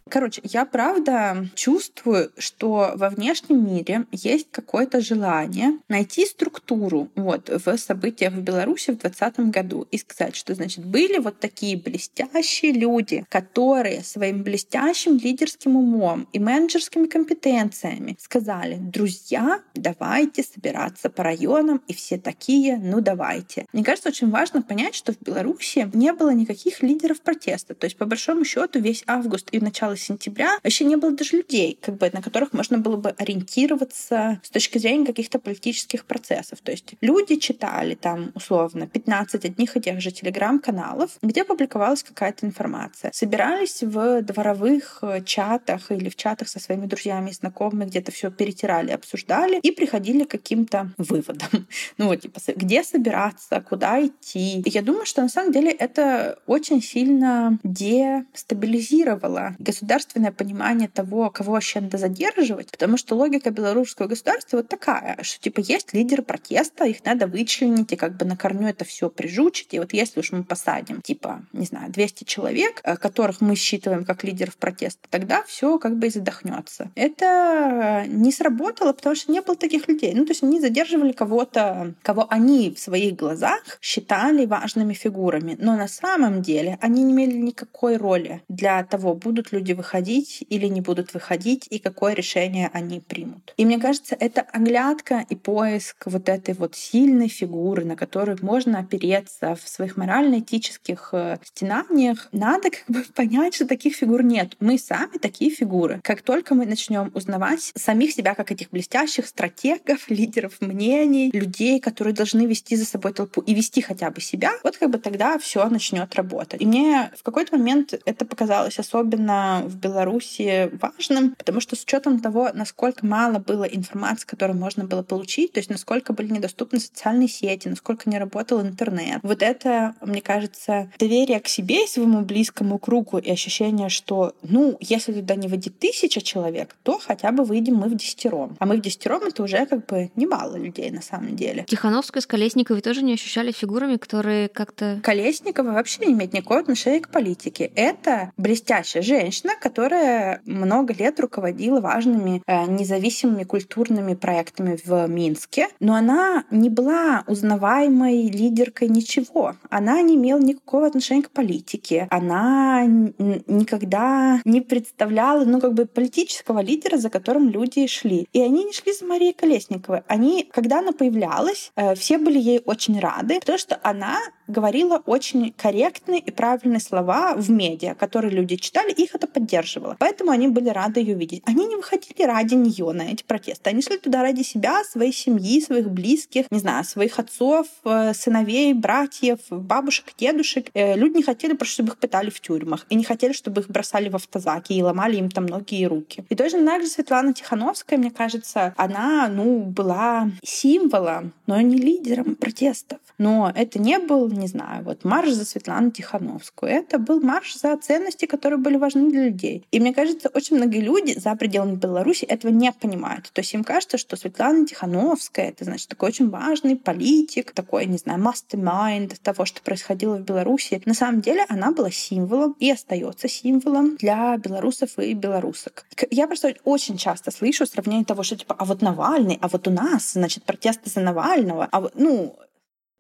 Короче, 0.09 0.41
я 0.43 0.65
правда 0.65 1.47
чувствую, 1.55 2.31
что 2.37 2.93
во 2.95 3.09
внешнем 3.09 3.65
мире 3.65 4.05
есть 4.11 4.47
какое-то 4.51 5.01
желание 5.01 5.77
найти 5.87 6.25
структуру 6.25 7.09
вот, 7.15 7.49
в 7.49 7.77
событиях 7.77 8.33
в 8.33 8.41
Беларуси 8.41 8.91
в 8.91 8.97
2020 8.97 9.39
году 9.51 9.87
и 9.91 9.97
сказать, 9.97 10.35
что, 10.35 10.55
значит, 10.55 10.83
были 10.83 11.19
вот 11.19 11.39
такие 11.39 11.77
блестящие 11.77 12.71
люди, 12.71 13.25
которые 13.29 14.03
своим 14.03 14.41
блестящим 14.43 15.17
лидерским 15.17 15.75
умом 15.75 16.27
и 16.33 16.39
менеджерскими 16.39 17.05
компетенциями 17.05 18.15
сказали, 18.19 18.77
друзья, 18.79 19.61
давайте 19.75 20.43
собираться 20.43 21.09
по 21.09 21.23
районам, 21.23 21.81
и 21.87 21.93
все 21.93 22.17
такие, 22.17 22.77
ну 22.77 23.01
давайте. 23.01 23.67
Мне 23.73 23.83
кажется, 23.83 24.09
очень 24.09 24.31
важно 24.31 24.61
понять, 24.61 24.95
что 24.95 25.13
в 25.13 25.21
Беларуси 25.21 25.89
не 25.93 26.13
было 26.13 26.31
никаких 26.31 26.81
лидеров 26.81 27.21
протеста. 27.21 27.75
То 27.75 27.85
есть, 27.85 27.97
по 27.97 28.05
большому 28.05 28.43
счету, 28.43 28.79
весь 28.79 29.03
август 29.05 29.49
и 29.51 29.59
начало 29.59 29.95
сентября 29.99 30.57
вообще 30.63 30.85
не 30.85 30.95
было 30.95 31.11
даже 31.11 31.37
людей, 31.37 31.77
как 31.81 31.97
бы, 31.97 32.09
на 32.13 32.21
которых 32.21 32.53
можно 32.53 32.77
было 32.77 32.97
бы 32.97 33.09
ориентироваться 33.11 34.39
с 34.43 34.49
точки 34.49 34.77
зрения 34.77 35.05
каких-то 35.05 35.39
политических 35.39 36.05
процессов. 36.05 36.59
То 36.61 36.71
есть 36.71 36.93
люди 37.01 37.35
читали 37.35 37.95
там 37.95 38.31
условно 38.35 38.87
15 38.87 39.45
одних 39.45 39.77
и 39.77 39.81
тех 39.81 40.01
же 40.01 40.11
телеграм-каналов, 40.11 41.11
где 41.21 41.43
публиковалась 41.43 42.03
какая-то 42.03 42.45
информация. 42.45 43.11
Собирались 43.13 43.83
в 43.83 44.21
дворовых 44.21 44.99
э, 45.01 45.21
чатах 45.23 45.91
или 45.91 46.09
в 46.09 46.15
чатах 46.15 46.47
со 46.49 46.59
своими 46.59 46.85
друзьями 46.85 47.29
и 47.29 47.33
знакомыми, 47.33 47.85
где-то 47.85 48.11
все 48.11 48.31
перетирали, 48.31 48.91
обсуждали 48.91 49.59
и 49.61 49.71
приходили 49.71 50.23
к 50.23 50.31
каким-то 50.31 50.91
выводам. 50.97 51.49
Ну 51.97 52.07
вот, 52.07 52.21
типа, 52.21 52.39
где 52.55 52.83
собираться, 52.83 53.61
куда 53.61 54.05
идти. 54.05 54.63
Я 54.65 54.81
думаю, 54.81 55.05
что 55.05 55.21
на 55.21 55.29
самом 55.29 55.51
деле 55.51 55.71
это 55.71 56.39
очень 56.45 56.81
сильно 56.81 57.59
дестабилизировало 57.63 59.55
государство 59.59 59.88
государственное 59.89 60.31
понимание 60.31 60.87
того, 60.87 61.31
кого 61.31 61.53
вообще 61.53 61.81
надо 61.81 61.97
задерживать, 61.97 62.69
потому 62.69 62.95
что 62.95 63.15
логика 63.15 63.49
белорусского 63.49 64.05
государства 64.05 64.57
вот 64.57 64.67
такая, 64.67 65.17
что 65.23 65.41
типа 65.41 65.61
есть 65.61 65.93
лидеры 65.93 66.21
протеста, 66.21 66.85
их 66.85 67.03
надо 67.05 67.25
вычленить 67.25 67.91
и 67.91 67.95
как 67.95 68.15
бы 68.15 68.25
на 68.25 68.37
корню 68.37 68.67
это 68.67 68.85
все 68.85 69.09
прижучить. 69.09 69.73
И 69.73 69.79
вот 69.79 69.93
если 69.93 70.19
уж 70.19 70.31
мы 70.31 70.43
посадим 70.43 71.01
типа, 71.01 71.41
не 71.53 71.65
знаю, 71.65 71.91
200 71.91 72.23
человек, 72.25 72.81
э, 72.83 72.97
которых 72.97 73.41
мы 73.41 73.55
считываем 73.55 74.05
как 74.05 74.23
лидеров 74.23 74.57
протеста, 74.57 75.07
тогда 75.09 75.41
все 75.47 75.79
как 75.79 75.97
бы 75.97 76.05
и 76.05 76.11
задохнется. 76.11 76.91
Это 76.93 78.05
не 78.07 78.31
сработало, 78.31 78.93
потому 78.93 79.15
что 79.15 79.31
не 79.31 79.41
было 79.41 79.55
таких 79.55 79.87
людей. 79.87 80.13
Ну, 80.13 80.25
то 80.25 80.31
есть 80.31 80.43
они 80.43 80.61
задерживали 80.61 81.13
кого-то, 81.13 81.95
кого 82.03 82.27
они 82.29 82.71
в 82.75 82.79
своих 82.79 83.15
глазах 83.15 83.79
считали 83.81 84.45
важными 84.45 84.93
фигурами. 84.93 85.57
Но 85.59 85.75
на 85.75 85.87
самом 85.87 86.43
деле 86.43 86.77
они 86.79 87.03
не 87.03 87.13
имели 87.13 87.37
никакой 87.37 87.97
роли 87.97 88.43
для 88.49 88.83
того, 88.83 89.15
будут 89.15 89.51
люди 89.51 89.78
выходить 89.79 90.45
или 90.49 90.67
не 90.67 90.81
будут 90.81 91.13
выходить, 91.13 91.65
и 91.69 91.79
какое 91.79 92.13
решение 92.13 92.69
они 92.73 92.99
примут. 92.99 93.53
И 93.55 93.65
мне 93.65 93.79
кажется, 93.79 94.15
это 94.19 94.41
оглядка 94.41 95.25
и 95.29 95.35
поиск 95.35 96.03
вот 96.05 96.27
этой 96.27 96.53
вот 96.53 96.75
сильной 96.75 97.29
фигуры, 97.29 97.85
на 97.85 97.95
которую 97.95 98.37
можно 98.41 98.79
опереться 98.79 99.55
в 99.55 99.67
своих 99.69 99.95
морально-этических 99.95 101.09
э, 101.13 101.37
стенаниях. 101.43 102.27
Надо 102.33 102.69
как 102.71 102.83
бы 102.87 103.03
понять, 103.15 103.55
что 103.55 103.65
таких 103.65 103.95
фигур 103.95 104.21
нет. 104.21 104.57
Мы 104.59 104.77
сами 104.77 105.17
такие 105.17 105.49
фигуры. 105.49 106.01
Как 106.03 106.21
только 106.21 106.55
мы 106.55 106.65
начнем 106.65 107.09
узнавать 107.13 107.71
самих 107.75 108.11
себя 108.11 108.35
как 108.35 108.51
этих 108.51 108.69
блестящих 108.69 109.27
стратегов, 109.27 110.09
лидеров 110.09 110.59
мнений, 110.59 111.31
людей, 111.31 111.79
которые 111.79 112.13
должны 112.13 112.45
вести 112.45 112.75
за 112.75 112.85
собой 112.85 113.13
толпу 113.13 113.39
и 113.41 113.53
вести 113.53 113.81
хотя 113.81 114.11
бы 114.11 114.19
себя, 114.19 114.51
вот 114.63 114.77
как 114.77 114.89
бы 114.89 114.97
тогда 114.97 115.37
все 115.39 115.67
начнет 115.69 116.13
работать. 116.15 116.61
И 116.61 116.65
мне 116.65 117.11
в 117.17 117.23
какой-то 117.23 117.57
момент 117.57 117.93
это 118.05 118.25
показалось 118.25 118.77
особенно 118.79 119.63
в 119.69 119.77
Беларуси 119.77 120.69
важным, 120.73 121.35
потому 121.35 121.61
что 121.61 121.75
с 121.75 121.83
учетом 121.83 122.19
того, 122.19 122.49
насколько 122.53 123.05
мало 123.05 123.39
было 123.39 123.63
информации, 123.63 124.25
которую 124.25 124.57
можно 124.57 124.85
было 124.85 125.03
получить, 125.03 125.53
то 125.53 125.59
есть 125.59 125.69
насколько 125.69 126.13
были 126.13 126.33
недоступны 126.33 126.79
социальные 126.79 127.27
сети, 127.27 127.67
насколько 127.67 128.09
не 128.09 128.17
работал 128.17 128.61
интернет. 128.61 129.19
Вот 129.23 129.41
это, 129.41 129.95
мне 130.01 130.21
кажется, 130.21 130.91
доверие 130.99 131.39
к 131.39 131.47
себе 131.47 131.85
и 131.85 131.87
своему 131.87 132.21
близкому 132.21 132.77
кругу 132.79 133.17
и 133.17 133.29
ощущение, 133.29 133.89
что, 133.89 134.35
ну, 134.41 134.77
если 134.79 135.13
туда 135.13 135.35
не 135.35 135.47
выйдет 135.47 135.79
тысяча 135.79 136.21
человек, 136.21 136.75
то 136.83 136.99
хотя 136.99 137.31
бы 137.31 137.43
выйдем 137.43 137.75
мы 137.75 137.87
в 137.87 137.95
десятером. 137.95 138.57
А 138.59 138.65
мы 138.65 138.77
в 138.77 138.81
десятером— 138.81 139.23
это 139.27 139.43
уже 139.43 139.65
как 139.65 139.85
бы 139.85 140.11
немало 140.15 140.55
людей 140.55 140.89
на 140.91 141.01
самом 141.01 141.35
деле. 141.35 141.65
Тихановская 141.67 142.21
с 142.21 142.27
Колесниковой 142.27 142.81
тоже 142.81 143.03
не 143.03 143.13
ощущали 143.13 143.51
фигурами, 143.51 143.97
которые 143.97 144.49
как-то... 144.49 144.99
Колесникова 145.03 145.71
вообще 145.71 146.05
не 146.05 146.13
имеет 146.13 146.33
никакого 146.33 146.59
отношения 146.59 146.99
к 146.99 147.09
политике. 147.09 147.71
Это 147.75 148.31
блестящая 148.37 149.03
женщина, 149.03 149.48
которая 149.55 150.41
много 150.45 150.93
лет 150.93 151.19
руководила 151.19 151.79
важными 151.81 152.41
э, 152.45 152.65
независимыми 152.65 153.43
культурными 153.43 154.15
проектами 154.15 154.77
в 154.83 155.07
Минске, 155.07 155.67
но 155.79 155.95
она 155.95 156.45
не 156.51 156.69
была 156.69 157.23
узнаваемой 157.27 158.29
лидеркой 158.29 158.89
ничего. 158.89 159.55
Она 159.69 160.01
не 160.01 160.15
имела 160.15 160.39
никакого 160.39 160.87
отношения 160.87 161.23
к 161.23 161.31
политике. 161.31 162.07
Она 162.09 162.85
никогда 162.85 164.41
не 164.45 164.61
представляла, 164.61 165.45
ну, 165.45 165.59
как 165.59 165.73
бы 165.73 165.85
политического 165.85 166.59
лидера, 166.59 166.97
за 166.97 167.09
которым 167.09 167.49
люди 167.49 167.87
шли. 167.87 168.27
И 168.33 168.41
они 168.41 168.65
не 168.65 168.73
шли 168.73 168.93
за 168.93 169.05
Марией 169.05 169.33
Колесниковой. 169.33 170.01
Они, 170.07 170.49
когда 170.51 170.79
она 170.79 170.91
появлялась, 170.91 171.71
э, 171.75 171.95
все 171.95 172.17
были 172.17 172.39
ей 172.39 172.61
очень 172.65 172.99
рады, 172.99 173.39
потому 173.39 173.57
что 173.57 173.79
она 173.83 174.17
говорила 174.49 175.01
очень 175.05 175.53
корректные 175.53 176.19
и 176.19 176.31
правильные 176.31 176.79
слова 176.79 177.35
в 177.35 177.49
медиа, 177.49 177.95
которые 177.95 178.31
люди 178.31 178.55
читали, 178.57 178.91
их 178.91 179.15
это 179.15 179.27
поддерживало. 179.27 179.95
Поэтому 179.99 180.31
они 180.31 180.47
были 180.47 180.69
рады 180.69 180.99
ее 180.99 181.13
видеть. 181.13 181.43
Они 181.45 181.65
не 181.65 181.75
выходили 181.75 182.23
ради 182.23 182.55
нее 182.55 182.91
на 182.91 183.03
эти 183.03 183.23
протесты. 183.23 183.69
Они 183.69 183.81
шли 183.81 183.97
туда 183.97 184.21
ради 184.21 184.41
себя, 184.41 184.83
своей 184.83 185.13
семьи, 185.13 185.61
своих 185.61 185.89
близких, 185.89 186.45
не 186.51 186.59
знаю, 186.59 186.83
своих 186.83 187.19
отцов, 187.19 187.67
э, 187.85 188.13
сыновей, 188.13 188.73
братьев, 188.73 189.39
бабушек, 189.49 190.13
дедушек. 190.17 190.69
Э, 190.73 190.95
люди 190.95 191.17
не 191.17 191.23
хотели 191.23 191.55
чтобы 191.69 191.89
их 191.89 191.97
пытали 191.97 192.29
в 192.29 192.39
тюрьмах. 192.41 192.85
И 192.89 192.95
не 192.95 193.03
хотели, 193.03 193.33
чтобы 193.33 193.61
их 193.61 193.69
бросали 193.69 194.09
в 194.09 194.15
автозаки 194.15 194.73
и 194.73 194.83
ломали 194.83 195.17
им 195.17 195.29
там 195.29 195.45
ноги 195.45 195.79
и 195.79 195.87
руки. 195.87 196.25
И 196.29 196.35
точно 196.35 196.65
так 196.65 196.81
же 196.81 196.87
Светлана 196.87 197.33
Тихановская, 197.33 197.99
мне 197.99 198.11
кажется, 198.11 198.73
она, 198.77 199.27
ну, 199.27 199.59
была 199.59 200.29
символом, 200.43 201.33
но 201.47 201.59
не 201.61 201.77
лидером 201.77 202.35
протестов. 202.35 202.99
Но 203.17 203.51
это 203.55 203.79
не 203.79 203.99
был 203.99 204.29
не 204.39 204.47
знаю, 204.47 204.83
вот 204.83 205.03
марш 205.03 205.31
за 205.31 205.45
Светлану 205.45 205.91
Тихановскую. 205.91 206.71
Это 206.71 206.97
был 206.97 207.21
марш 207.21 207.55
за 207.55 207.75
ценности, 207.77 208.25
которые 208.25 208.59
были 208.59 208.77
важны 208.77 209.09
для 209.11 209.25
людей. 209.25 209.65
И 209.71 209.79
мне 209.79 209.93
кажется, 209.93 210.29
очень 210.33 210.57
многие 210.57 210.81
люди 210.81 211.17
за 211.17 211.35
пределами 211.35 211.75
Беларуси 211.75 212.25
этого 212.25 212.51
не 212.51 212.71
понимают. 212.71 213.29
То 213.31 213.41
есть 213.41 213.53
им 213.53 213.63
кажется, 213.63 213.97
что 213.97 214.15
Светлана 214.15 214.65
Тихановская— 214.65 215.49
это, 215.49 215.65
значит, 215.65 215.87
такой 215.89 216.09
очень 216.09 216.29
важный 216.29 216.75
политик, 216.75 217.51
такой, 217.51 217.85
не 217.85 217.97
знаю, 217.97 218.19
mastermind 218.19 219.15
того, 219.21 219.45
что 219.45 219.61
происходило 219.61 220.15
в 220.15 220.21
Беларуси. 220.21 220.81
На 220.85 220.93
самом 220.93 221.21
деле 221.21 221.45
она 221.49 221.71
была 221.71 221.91
символом 221.91 222.55
и 222.59 222.71
остается 222.71 223.27
символом 223.27 223.97
для 223.97 224.37
белорусов 224.37 224.97
и 224.97 225.13
белорусок. 225.13 225.85
Я 226.09 226.27
просто 226.27 226.55
очень 226.63 226.97
часто 226.97 227.31
слышу 227.31 227.65
сравнение 227.65 228.05
того, 228.05 228.23
что 228.23 228.37
типа, 228.37 228.55
а 228.57 228.65
вот 228.65 228.81
Навальный, 228.81 229.37
а 229.41 229.47
вот 229.47 229.67
у 229.67 229.71
нас, 229.71 230.13
значит, 230.13 230.43
протесты 230.43 230.89
за 230.89 231.01
Навального, 231.01 231.67
а 231.71 231.81
вот, 231.81 231.93
ну, 231.95 232.35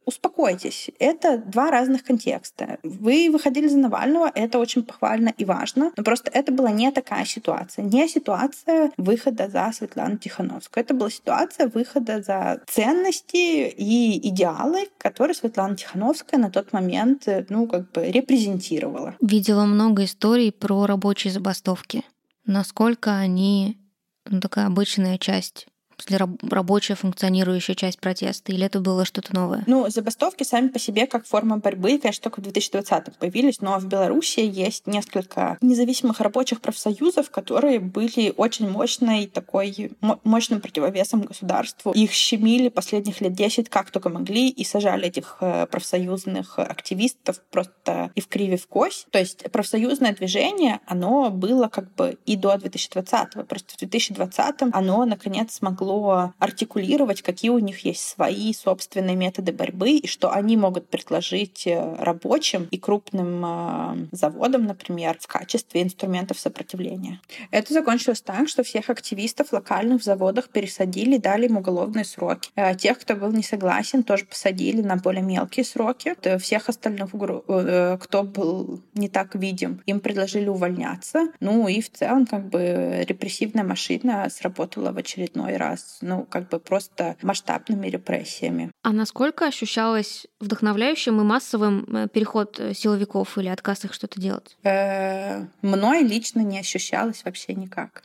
успокойтесь, 0.09 0.89
это 0.99 1.37
два 1.37 1.71
разных 1.71 2.03
контекста. 2.03 2.77
Вы 2.83 3.29
выходили 3.31 3.67
за 3.67 3.77
Навального, 3.77 4.29
это 4.33 4.59
очень 4.59 4.83
похвально 4.83 5.33
и 5.37 5.45
важно, 5.45 5.91
но 5.95 6.03
просто 6.03 6.29
это 6.33 6.51
была 6.51 6.71
не 6.71 6.91
такая 6.91 7.25
ситуация, 7.25 7.85
не 7.85 8.07
ситуация 8.07 8.91
выхода 8.97 9.47
за 9.47 9.71
Светлану 9.73 10.17
Тихановскую. 10.17 10.83
Это 10.83 10.93
была 10.93 11.09
ситуация 11.09 11.67
выхода 11.67 12.21
за 12.21 12.61
ценности 12.67 13.69
и 13.69 14.27
идеалы, 14.29 14.89
которые 14.97 15.35
Светлана 15.35 15.75
Тихановская 15.75 16.39
на 16.39 16.49
тот 16.49 16.73
момент, 16.73 17.27
ну, 17.49 17.67
как 17.67 17.91
бы 17.91 18.11
репрезентировала. 18.11 19.15
Видела 19.21 19.65
много 19.65 20.03
историй 20.03 20.51
про 20.51 20.85
рабочие 20.85 21.31
забастовки. 21.31 22.03
Насколько 22.45 23.15
они 23.17 23.77
ну, 24.25 24.39
такая 24.39 24.67
обычная 24.67 25.17
часть 25.17 25.67
после 25.99 26.17
рабочая 26.49 26.95
функционирующая 26.95 27.75
часть 27.75 27.99
протеста? 27.99 28.51
Или 28.51 28.65
это 28.65 28.79
было 28.79 29.05
что-то 29.05 29.35
новое? 29.35 29.63
Ну, 29.67 29.89
забастовки 29.89 30.43
сами 30.43 30.69
по 30.69 30.79
себе 30.79 31.07
как 31.07 31.25
форма 31.25 31.57
борьбы, 31.57 31.97
конечно, 31.97 32.23
только 32.23 32.41
в 32.41 32.51
2020-м 32.51 33.13
появились, 33.19 33.61
но 33.61 33.77
в 33.79 33.85
Беларуси 33.85 34.39
есть 34.39 34.87
несколько 34.87 35.57
независимых 35.61 36.19
рабочих 36.21 36.61
профсоюзов, 36.61 37.29
которые 37.29 37.79
были 37.79 38.33
очень 38.35 38.69
мощной 38.69 39.27
такой, 39.27 39.91
мощным 40.23 40.61
противовесом 40.61 41.21
государству. 41.21 41.91
Их 41.91 42.11
щемили 42.11 42.69
последних 42.69 43.21
лет 43.21 43.33
10 43.33 43.69
как 43.69 43.91
только 43.91 44.09
могли 44.09 44.49
и 44.49 44.63
сажали 44.63 45.07
этих 45.07 45.37
э, 45.41 45.65
профсоюзных 45.67 46.59
активистов 46.59 47.41
просто 47.51 48.11
и 48.15 48.21
в 48.21 48.27
криве 48.27 48.57
в 48.57 48.67
кость. 48.67 49.07
То 49.11 49.19
есть 49.19 49.51
профсоюзное 49.51 50.13
движение, 50.13 50.79
оно 50.85 51.29
было 51.29 51.67
как 51.67 51.93
бы 51.95 52.17
и 52.25 52.35
до 52.35 52.53
2020-го. 52.55 53.43
Просто 53.43 53.73
в 53.75 53.81
2020-м 53.81 54.71
оно 54.73 55.05
наконец 55.05 55.55
смогло 55.55 55.88
могло 55.89 56.33
артикулировать, 56.39 57.21
какие 57.21 57.49
у 57.49 57.59
них 57.59 57.85
есть 57.85 58.07
свои 58.07 58.53
собственные 58.53 59.15
методы 59.15 59.51
борьбы 59.51 59.91
и 59.91 60.07
что 60.07 60.31
они 60.31 60.57
могут 60.57 60.89
предложить 60.89 61.65
э, 61.65 61.95
рабочим 61.99 62.67
и 62.71 62.77
крупным 62.77 63.43
э, 63.45 64.07
заводам, 64.11 64.65
например, 64.65 65.17
в 65.19 65.27
качестве 65.27 65.81
инструментов 65.81 66.39
сопротивления. 66.39 67.21
Это 67.51 67.73
закончилось 67.73 68.21
так, 68.21 68.47
что 68.47 68.63
всех 68.63 68.89
активистов 68.89 69.51
локальных 69.51 70.01
в 70.01 70.03
заводах 70.03 70.49
пересадили, 70.49 71.17
дали 71.17 71.47
им 71.47 71.57
уголовные 71.57 72.05
сроки. 72.05 72.49
Э, 72.55 72.75
тех, 72.75 72.99
кто 72.99 73.15
был 73.15 73.31
не 73.31 73.43
согласен, 73.43 74.03
тоже 74.03 74.25
посадили 74.25 74.81
на 74.81 74.95
более 74.95 75.23
мелкие 75.23 75.65
сроки. 75.65 76.15
Всех 76.39 76.69
остальных, 76.69 77.11
кто 77.11 78.23
был 78.23 78.81
не 78.93 79.09
так 79.09 79.35
видим, 79.35 79.81
им 79.85 79.99
предложили 79.99 80.47
увольняться. 80.47 81.27
Ну 81.39 81.67
и 81.67 81.81
в 81.81 81.91
целом 81.91 82.25
как 82.25 82.49
бы 82.49 83.03
репрессивная 83.07 83.63
машина 83.63 84.27
сработала 84.29 84.91
в 84.91 84.97
очередной 84.97 85.57
раз 85.57 85.78
с, 85.79 85.97
ну, 86.01 86.25
как 86.25 86.49
бы 86.49 86.59
просто 86.59 87.15
масштабными 87.21 87.87
репрессиями. 87.87 88.71
А 88.83 88.91
насколько 88.91 89.45
ощущалось 89.45 90.27
вдохновляющим 90.39 91.19
и 91.19 91.23
массовым 91.23 91.85
э, 91.85 92.07
переход 92.07 92.59
э, 92.59 92.73
силовиков 92.73 93.37
или 93.37 93.47
отказ 93.47 93.85
их 93.85 93.93
что-то 93.93 94.19
делать? 94.19 94.57
Э, 94.63 95.45
мной 95.61 96.03
лично 96.03 96.41
не 96.41 96.59
ощущалось 96.59 97.23
вообще 97.25 97.53
никак. 97.53 98.03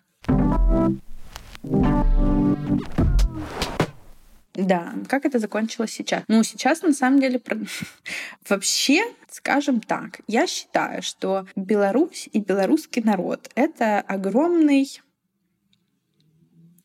Да, 4.54 4.94
как 5.08 5.24
это 5.24 5.40
закончилось 5.40 5.90
сейчас? 5.90 6.22
Ну, 6.28 6.44
сейчас 6.44 6.82
на 6.82 6.92
самом 6.92 7.20
деле 7.20 7.40
вообще, 8.48 9.02
скажем 9.28 9.80
так, 9.80 10.20
я 10.28 10.46
считаю, 10.46 11.02
что 11.02 11.46
Беларусь 11.56 12.28
и 12.32 12.38
белорусский 12.38 13.02
народ— 13.02 13.50
это 13.56 14.00
огромный 14.00 15.00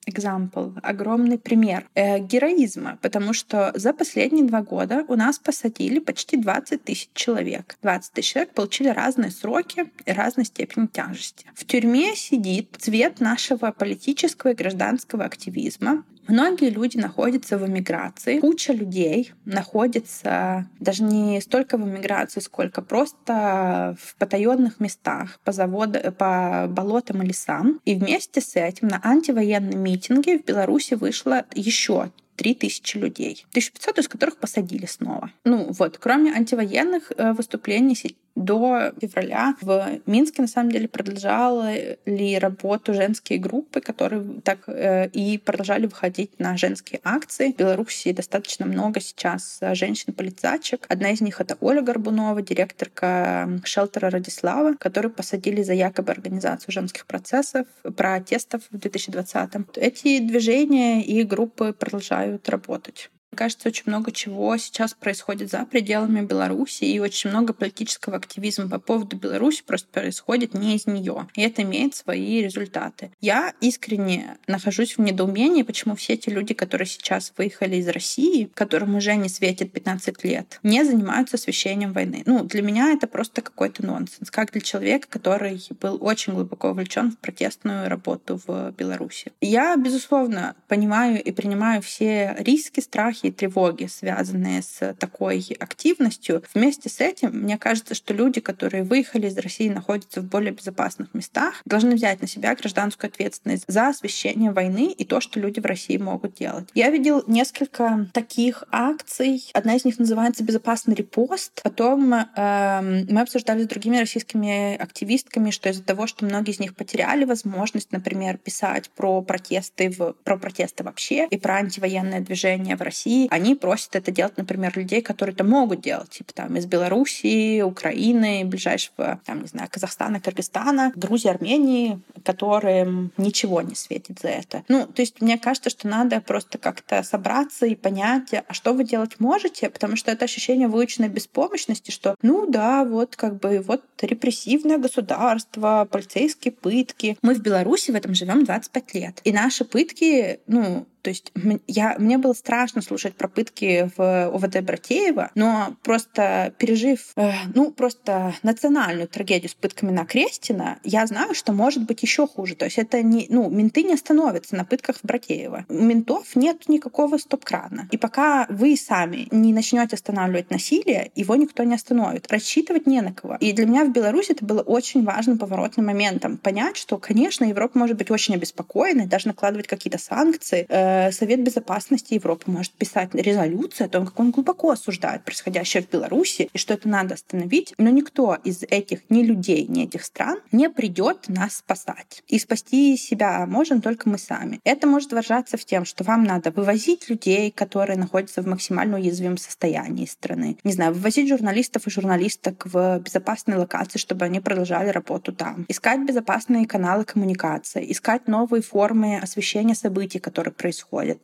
example, 0.09 0.77
огромный 0.81 1.37
пример 1.37 1.87
э, 1.95 2.19
героизма, 2.19 2.97
потому 3.01 3.33
что 3.33 3.71
за 3.75 3.93
последние 3.93 4.45
два 4.45 4.61
года 4.61 5.05
у 5.07 5.15
нас 5.15 5.39
посадили 5.39 5.99
почти 5.99 6.37
20 6.37 6.83
тысяч 6.83 7.09
человек. 7.13 7.77
20 7.81 8.13
тысяч 8.13 8.33
человек 8.33 8.53
получили 8.53 8.89
разные 8.89 9.31
сроки 9.31 9.91
и 10.05 10.11
разной 10.11 10.45
степени 10.45 10.87
тяжести. 10.87 11.45
В 11.55 11.65
тюрьме 11.65 12.15
сидит 12.15 12.75
цвет 12.79 13.19
нашего 13.19 13.71
политического 13.71 14.51
и 14.51 14.55
гражданского 14.55 15.25
активизма, 15.25 16.03
Многие 16.29 16.69
люди 16.69 16.95
находятся 16.95 17.57
в 17.57 17.67
эмиграции. 17.67 18.39
Куча 18.39 18.71
людей 18.71 19.33
находится 19.45 20.69
даже 20.79 21.01
не 21.01 21.41
столько 21.41 21.77
в 21.77 21.81
эмиграции, 21.81 22.39
сколько 22.39 22.83
просто 22.83 23.97
в 23.99 24.15
потаенных 24.17 24.79
местах, 24.79 25.39
по 25.43 25.51
заводам, 25.51 26.13
по 26.13 26.67
болотам 26.69 27.23
и 27.23 27.25
лесам. 27.25 27.79
И 27.83 27.95
вместе 27.95 28.41
с 28.41 28.55
этим 28.55 28.89
на 28.89 29.01
антивоенном 29.03 29.81
митинге 29.81 30.37
в 30.37 30.45
Беларуси 30.45 30.93
вышло 30.93 31.45
еще 31.55 32.11
3000 32.39 32.97
людей, 32.97 33.45
1500 33.49 33.99
из 33.99 34.07
которых 34.07 34.37
посадили 34.37 34.85
снова. 34.85 35.29
Ну 35.43 35.67
вот, 35.77 35.97
кроме 35.97 36.31
антивоенных 36.31 37.11
э, 37.17 37.33
выступлений 37.33 37.95
до 38.39 38.93
февраля 39.01 39.55
в 39.61 39.99
Минске, 40.05 40.41
на 40.41 40.47
самом 40.47 40.71
деле, 40.71 40.87
продолжали 40.87 42.35
работу 42.39 42.93
женские 42.93 43.37
группы, 43.37 43.81
которые 43.81 44.23
так 44.43 44.59
э, 44.67 45.09
и 45.09 45.37
продолжали 45.37 45.87
выходить 45.87 46.39
на 46.39 46.55
женские 46.55 47.01
акции. 47.03 47.51
В 47.51 47.57
Беларуси 47.57 48.13
достаточно 48.13 48.65
много 48.65 49.01
сейчас 49.01 49.59
женщин-полицачек. 49.73 50.85
Одна 50.87 51.11
из 51.11 51.19
них— 51.19 51.41
это 51.41 51.57
Оля 51.59 51.81
Горбунова, 51.81 52.41
директорка 52.41 53.49
шелтера 53.65 54.09
Радислава, 54.09 54.75
которую 54.75 55.11
посадили 55.11 55.61
за 55.61 55.73
якобы 55.73 56.11
организацию 56.11 56.71
женских 56.71 57.05
процессов, 57.05 57.67
протестов 57.97 58.61
в 58.71 58.77
2020-м. 58.77 59.67
Эти 59.75 60.19
движения 60.19 61.03
и 61.03 61.23
группы 61.23 61.73
продолжают 61.73 62.28
работать 62.47 63.11
кажется, 63.39 63.69
очень 63.69 63.83
много 63.85 64.11
чего 64.11 64.57
сейчас 64.57 64.93
происходит 64.93 65.49
за 65.49 65.65
пределами 65.65 66.19
Беларуси, 66.19 66.83
и 66.83 66.99
очень 66.99 67.29
много 67.29 67.53
политического 67.53 68.17
активизма 68.17 68.67
по 68.67 68.79
поводу 68.79 69.15
Беларуси 69.15 69.63
просто 69.65 69.87
происходит 69.87 70.53
не 70.53 70.75
из 70.75 70.87
нее. 70.87 71.29
И 71.35 71.41
это 71.41 71.61
имеет 71.61 71.95
свои 71.95 72.41
результаты. 72.41 73.11
Я 73.21 73.53
искренне 73.61 74.37
нахожусь 74.45 74.97
в 74.97 75.01
недоумении, 75.01 75.63
почему 75.63 75.95
все 75.95 76.15
эти 76.15 76.29
люди, 76.29 76.53
которые 76.53 76.85
сейчас 76.85 77.31
выехали 77.37 77.77
из 77.77 77.87
России, 77.87 78.49
которым 78.53 78.95
уже 78.95 79.15
не 79.15 79.29
светит 79.29 79.71
15 79.71 80.21
лет, 80.25 80.59
не 80.61 80.83
занимаются 80.83 81.37
освещением 81.37 81.93
войны. 81.93 82.23
Ну, 82.25 82.43
для 82.43 82.61
меня 82.61 82.91
это 82.91 83.07
просто 83.07 83.41
какой-то 83.41 83.85
нонсенс. 83.85 84.29
Как 84.31 84.51
для 84.51 84.59
человека, 84.59 85.07
который 85.09 85.65
был 85.79 85.97
очень 86.01 86.33
глубоко 86.33 86.67
вовлечен 86.67 87.11
в 87.11 87.17
протестную 87.19 87.87
работу 87.87 88.41
в 88.45 88.71
Беларуси. 88.71 89.31
Я, 89.39 89.77
безусловно, 89.77 90.57
понимаю 90.67 91.23
и 91.23 91.31
принимаю 91.31 91.81
все 91.81 92.35
риски, 92.39 92.81
страхи 92.81 93.28
и 93.29 93.31
тревоги, 93.31 93.85
связанные 93.85 94.61
с 94.61 94.95
такой 94.99 95.39
активностью. 95.59 96.43
Вместе 96.53 96.89
с 96.89 96.99
этим, 96.99 97.31
мне 97.31 97.57
кажется, 97.57 97.95
что 97.95 98.13
люди, 98.13 98.41
которые 98.41 98.83
выехали 98.83 99.27
из 99.27 99.37
России, 99.37 99.69
находятся 99.69 100.21
в 100.21 100.25
более 100.25 100.51
безопасных 100.51 101.13
местах, 101.13 101.61
должны 101.65 101.95
взять 101.95 102.21
на 102.21 102.27
себя 102.27 102.55
гражданскую 102.55 103.09
ответственность 103.09 103.65
за 103.67 103.89
освещение 103.89 104.51
войны 104.51 104.91
и 104.91 105.05
то, 105.05 105.21
что 105.21 105.39
люди 105.39 105.59
в 105.59 105.65
России 105.65 105.97
могут 105.97 106.35
делать. 106.35 106.69
Я 106.73 106.89
видел 106.89 107.23
несколько 107.27 108.07
таких 108.13 108.63
акций. 108.71 109.49
Одна 109.53 109.75
из 109.75 109.85
них 109.85 109.99
называется 109.99 110.43
«Безопасный 110.43 110.95
репост». 110.95 111.61
Потом 111.63 112.13
э, 112.13 113.05
мы 113.09 113.21
обсуждали 113.21 113.63
с 113.63 113.67
другими 113.67 113.97
российскими 113.97 114.75
активистками, 114.75 115.51
что 115.51 115.69
из-за 115.69 115.83
того, 115.83 116.07
что 116.07 116.25
многие 116.25 116.51
из 116.51 116.59
них 116.59 116.75
потеряли 116.75 117.25
возможность, 117.25 117.91
например, 117.91 118.37
писать 118.37 118.89
про 118.89 119.21
протесты, 119.21 119.89
в, 119.89 120.13
про 120.23 120.37
протесты 120.37 120.83
вообще 120.83 121.27
и 121.29 121.37
про 121.37 121.55
антивоенное 121.55 122.21
движение 122.21 122.75
в 122.75 122.81
России, 122.81 123.18
они 123.29 123.55
просят 123.55 123.95
это 123.95 124.11
делать, 124.11 124.37
например, 124.37 124.77
людей, 124.77 125.01
которые 125.01 125.33
это 125.33 125.43
могут 125.43 125.81
делать, 125.81 126.09
типа 126.09 126.33
там 126.33 126.55
из 126.57 126.65
Белоруссии, 126.65 127.61
Украины, 127.61 128.45
ближайшего, 128.45 129.19
там, 129.25 129.41
не 129.41 129.47
знаю, 129.47 129.69
Казахстана, 129.71 130.19
Кыргызстана, 130.19 130.93
Грузии, 130.95 131.29
Армении, 131.29 131.99
которым 132.23 133.11
ничего 133.17 133.61
не 133.61 133.75
светит 133.75 134.19
за 134.19 134.29
это. 134.29 134.63
Ну, 134.67 134.85
то 134.85 135.01
есть 135.01 135.21
мне 135.21 135.37
кажется, 135.37 135.69
что 135.69 135.87
надо 135.87 136.21
просто 136.21 136.57
как-то 136.57 137.03
собраться 137.03 137.65
и 137.65 137.75
понять, 137.75 138.33
а 138.33 138.53
что 138.53 138.73
вы 138.73 138.83
делать 138.83 139.19
можете, 139.19 139.69
потому 139.69 139.95
что 139.95 140.11
это 140.11 140.25
ощущение 140.25 140.67
выученной 140.67 141.09
беспомощности, 141.09 141.91
что, 141.91 142.15
ну 142.21 142.45
да, 142.47 142.83
вот 142.85 143.15
как 143.15 143.39
бы 143.39 143.63
вот 143.65 143.83
репрессивное 144.01 144.77
государство, 144.77 145.87
полицейские 145.89 146.51
пытки. 146.51 147.17
Мы 147.21 147.33
в 147.33 147.41
Беларуси 147.41 147.91
в 147.91 147.95
этом 147.95 148.13
живем 148.13 148.43
25 148.43 148.93
лет. 148.93 149.21
И 149.23 149.31
наши 149.31 149.65
пытки, 149.65 150.39
ну, 150.47 150.85
то 151.01 151.09
есть 151.09 151.31
я, 151.67 151.95
мне 151.97 152.17
было 152.17 152.33
страшно 152.33 152.81
слушать 152.81 153.15
про 153.15 153.27
пытки 153.27 153.89
в 153.95 154.27
ОВД 154.27 154.61
Братеева, 154.61 155.31
но 155.35 155.75
просто 155.83 156.53
пережив, 156.57 157.11
э, 157.15 157.31
ну, 157.53 157.71
просто 157.71 158.33
национальную 158.43 159.07
трагедию 159.07 159.49
с 159.49 159.53
пытками 159.53 159.91
на 159.91 160.05
Крестина, 160.05 160.79
я 160.83 161.05
знаю, 161.05 161.33
что 161.33 161.53
может 161.53 161.85
быть 161.85 162.01
еще 162.01 162.27
хуже. 162.27 162.55
То 162.55 162.65
есть 162.65 162.77
это 162.77 163.01
не, 163.01 163.27
ну, 163.29 163.49
менты 163.49 163.83
не 163.83 163.93
остановятся 163.93 164.55
на 164.55 164.65
пытках 164.65 164.97
в 164.97 165.03
Братеева. 165.05 165.65
У 165.69 165.73
ментов 165.73 166.35
нет 166.35 166.67
никакого 166.67 167.17
стоп-крана. 167.17 167.87
И 167.91 167.97
пока 167.97 168.45
вы 168.49 168.75
сами 168.75 169.27
не 169.31 169.53
начнете 169.53 169.95
останавливать 169.95 170.49
насилие, 170.51 171.11
его 171.15 171.35
никто 171.35 171.63
не 171.63 171.75
остановит. 171.75 172.31
Рассчитывать 172.31 172.87
не 172.87 173.01
на 173.01 173.13
кого. 173.13 173.37
И 173.39 173.53
для 173.53 173.65
меня 173.65 173.85
в 173.85 173.91
Беларуси 173.91 174.31
это 174.31 174.45
было 174.45 174.61
очень 174.61 175.03
важным 175.03 175.37
поворотным 175.37 175.85
моментом. 175.85 176.37
Понять, 176.37 176.77
что, 176.77 176.97
конечно, 176.97 177.45
Европа 177.45 177.77
может 177.77 177.97
быть 177.97 178.11
очень 178.11 178.35
обеспокоена, 178.35 179.07
даже 179.07 179.27
накладывать 179.27 179.67
какие-то 179.67 179.97
санкции, 179.97 180.65
э, 180.67 180.88
Совет 181.11 181.43
Безопасности 181.43 182.13
Европы 182.15 182.51
может 182.51 182.73
писать 182.73 183.13
резолюцию 183.13 183.85
о 183.85 183.89
том, 183.89 184.05
как 184.05 184.19
он 184.19 184.31
глубоко 184.31 184.71
осуждает 184.71 185.23
происходящее 185.23 185.83
в 185.83 185.89
Беларуси 185.89 186.49
и 186.53 186.57
что 186.57 186.73
это 186.73 186.87
надо 186.87 187.15
остановить. 187.15 187.73
Но 187.77 187.89
никто 187.89 188.37
из 188.43 188.63
этих 188.63 189.09
ни 189.09 189.23
людей, 189.23 189.65
ни 189.67 189.83
этих 189.83 190.03
стран 190.03 190.39
не 190.51 190.69
придет 190.69 191.27
нас 191.27 191.57
спасать. 191.57 192.23
И 192.27 192.39
спасти 192.39 192.97
себя 192.97 193.45
можем 193.45 193.81
только 193.81 194.09
мы 194.09 194.17
сами. 194.17 194.59
Это 194.63 194.87
может 194.87 195.11
выражаться 195.11 195.57
в 195.57 195.65
тем, 195.65 195.85
что 195.85 196.03
вам 196.03 196.23
надо 196.23 196.51
вывозить 196.51 197.09
людей, 197.09 197.51
которые 197.51 197.97
находятся 197.97 198.41
в 198.41 198.47
максимально 198.47 198.97
уязвимом 198.97 199.37
состоянии 199.37 200.05
страны. 200.05 200.57
Не 200.63 200.73
знаю, 200.73 200.93
вывозить 200.93 201.27
журналистов 201.29 201.87
и 201.87 201.91
журналисток 201.91 202.65
в 202.65 202.99
безопасные 202.99 203.57
локации, 203.57 203.99
чтобы 203.99 204.25
они 204.25 204.39
продолжали 204.39 204.89
работу 204.89 205.33
там. 205.33 205.65
Искать 205.67 206.01
безопасные 206.01 206.65
каналы 206.65 207.05
коммуникации, 207.05 207.91
искать 207.91 208.27
новые 208.27 208.61
формы 208.61 209.17
освещения 209.17 209.75
событий, 209.75 210.19
которые 210.19 210.53
происходят. 210.53 210.78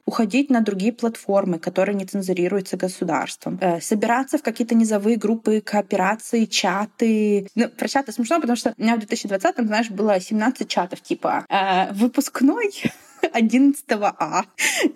Уходить 0.06 0.50
на 0.50 0.62
другие 0.62 0.92
платформы, 0.94 1.60
которые 1.60 1.96
не 1.96 2.06
цензурируются 2.06 2.78
государством. 2.78 3.58
Э, 3.62 3.82
собираться 3.82 4.38
в 4.38 4.44
какие-то 4.44 4.76
низовые 4.76 5.18
группы, 5.18 5.62
кооперации, 5.62 6.46
чаты. 6.46 7.48
Ну, 7.56 7.70
про 7.70 7.88
чаты 7.88 8.12
смешно, 8.12 8.40
потому 8.40 8.56
что 8.56 8.74
у 8.78 8.82
меня 8.82 8.96
в 8.96 9.00
2020, 9.00 9.66
знаешь, 9.66 9.90
было 9.90 10.20
17 10.20 10.68
чатов, 10.68 11.02
типа 11.02 11.46
э, 11.50 11.94
выпускной 11.94 12.72
11 13.34 13.86
А. 13.90 14.44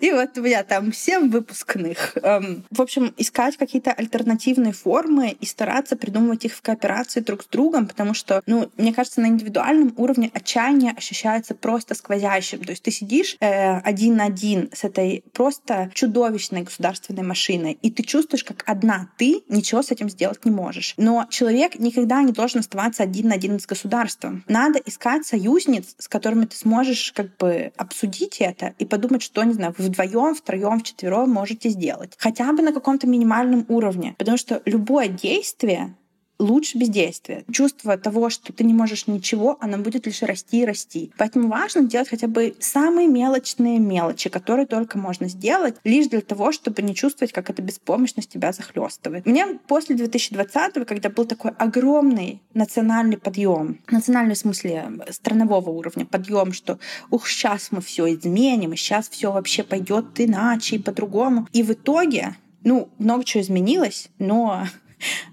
И 0.00 0.12
вот 0.12 0.36
у 0.38 0.42
меня 0.42 0.62
там 0.64 0.92
7 0.92 1.30
выпускных. 1.30 2.16
Эм, 2.22 2.64
в 2.70 2.80
общем, 2.80 3.14
искать 3.16 3.56
какие-то 3.56 3.92
альтернативные 3.92 4.72
формы 4.72 5.30
и 5.30 5.46
стараться 5.46 5.96
придумывать 5.96 6.44
их 6.44 6.54
в 6.54 6.62
кооперации 6.62 7.20
друг 7.20 7.42
с 7.42 7.46
другом, 7.46 7.86
потому 7.86 8.14
что, 8.14 8.42
ну, 8.46 8.70
мне 8.76 8.92
кажется, 8.92 9.20
на 9.20 9.26
индивидуальном 9.26 9.92
уровне 9.96 10.30
отчаяние 10.32 10.92
ощущается 10.92 11.54
просто 11.54 11.94
сквозящим. 11.94 12.64
То 12.64 12.70
есть 12.70 12.82
ты 12.82 12.90
сидишь 12.90 13.36
э, 13.40 13.78
один 13.78 14.16
на 14.16 14.24
один 14.24 14.70
с 14.72 14.84
этой 14.84 15.24
просто 15.32 15.90
чудовищной 15.94 16.62
государственной 16.62 17.22
машиной, 17.22 17.78
и 17.82 17.90
ты 17.90 18.02
чувствуешь, 18.02 18.44
как 18.44 18.62
одна 18.66 19.10
ты 19.18 19.42
ничего 19.48 19.82
с 19.82 19.90
этим 19.90 20.08
сделать 20.08 20.44
не 20.44 20.50
можешь. 20.50 20.94
Но 20.96 21.26
человек 21.30 21.78
никогда 21.78 22.22
не 22.22 22.32
должен 22.32 22.60
оставаться 22.60 23.02
один 23.02 23.28
на 23.28 23.34
один 23.34 23.58
с 23.58 23.66
государством. 23.66 24.44
Надо 24.48 24.78
искать 24.84 25.26
союзниц, 25.26 25.94
с 25.98 26.08
которыми 26.08 26.46
ты 26.46 26.56
сможешь 26.56 27.12
как 27.12 27.36
бы 27.36 27.72
обсудить 27.76 28.19
обсудить 28.20 28.40
это 28.40 28.74
и 28.78 28.84
подумать, 28.84 29.22
что, 29.22 29.42
не 29.44 29.52
знаю, 29.52 29.74
вы 29.76 29.86
вдвоем, 29.86 30.34
втроем, 30.34 30.80
вчетвером 30.80 31.30
можете 31.30 31.68
сделать. 31.70 32.12
Хотя 32.18 32.52
бы 32.52 32.62
на 32.62 32.72
каком-то 32.72 33.06
минимальном 33.06 33.64
уровне. 33.68 34.14
Потому 34.18 34.36
что 34.36 34.62
любое 34.64 35.08
действие 35.08 35.94
лучше 36.40 36.78
бездействия. 36.78 37.44
Чувство 37.52 37.96
того, 37.96 38.30
что 38.30 38.52
ты 38.52 38.64
не 38.64 38.74
можешь 38.74 39.06
ничего, 39.06 39.56
оно 39.60 39.78
будет 39.78 40.06
лишь 40.06 40.22
расти 40.22 40.62
и 40.62 40.64
расти. 40.64 41.12
Поэтому 41.16 41.48
важно 41.48 41.84
делать 41.84 42.08
хотя 42.08 42.26
бы 42.26 42.54
самые 42.58 43.06
мелочные 43.06 43.78
мелочи, 43.78 44.30
которые 44.30 44.66
только 44.66 44.98
можно 44.98 45.28
сделать, 45.28 45.76
лишь 45.84 46.08
для 46.08 46.20
того, 46.22 46.52
чтобы 46.52 46.82
не 46.82 46.94
чувствовать, 46.94 47.32
как 47.32 47.50
эта 47.50 47.62
беспомощность 47.62 48.30
тебя 48.30 48.52
захлестывает. 48.52 49.26
Мне 49.26 49.46
после 49.68 49.94
2020, 49.94 50.86
когда 50.86 51.10
был 51.10 51.26
такой 51.26 51.52
огромный 51.52 52.40
национальный 52.54 53.18
подъем, 53.18 53.80
национальный 53.90 54.34
в 54.34 54.38
смысле 54.38 54.90
странового 55.10 55.70
уровня 55.70 56.06
подъем, 56.06 56.52
что 56.52 56.78
ух, 57.10 57.28
сейчас 57.28 57.68
мы 57.70 57.80
все 57.80 58.12
изменим, 58.14 58.72
и 58.72 58.76
сейчас 58.76 59.08
все 59.08 59.30
вообще 59.30 59.62
пойдет 59.62 60.06
иначе 60.16 60.76
и 60.76 60.78
по-другому. 60.78 61.46
И 61.52 61.62
в 61.62 61.72
итоге 61.72 62.36
ну, 62.62 62.88
много 62.98 63.24
чего 63.24 63.42
изменилось, 63.42 64.08
но 64.18 64.66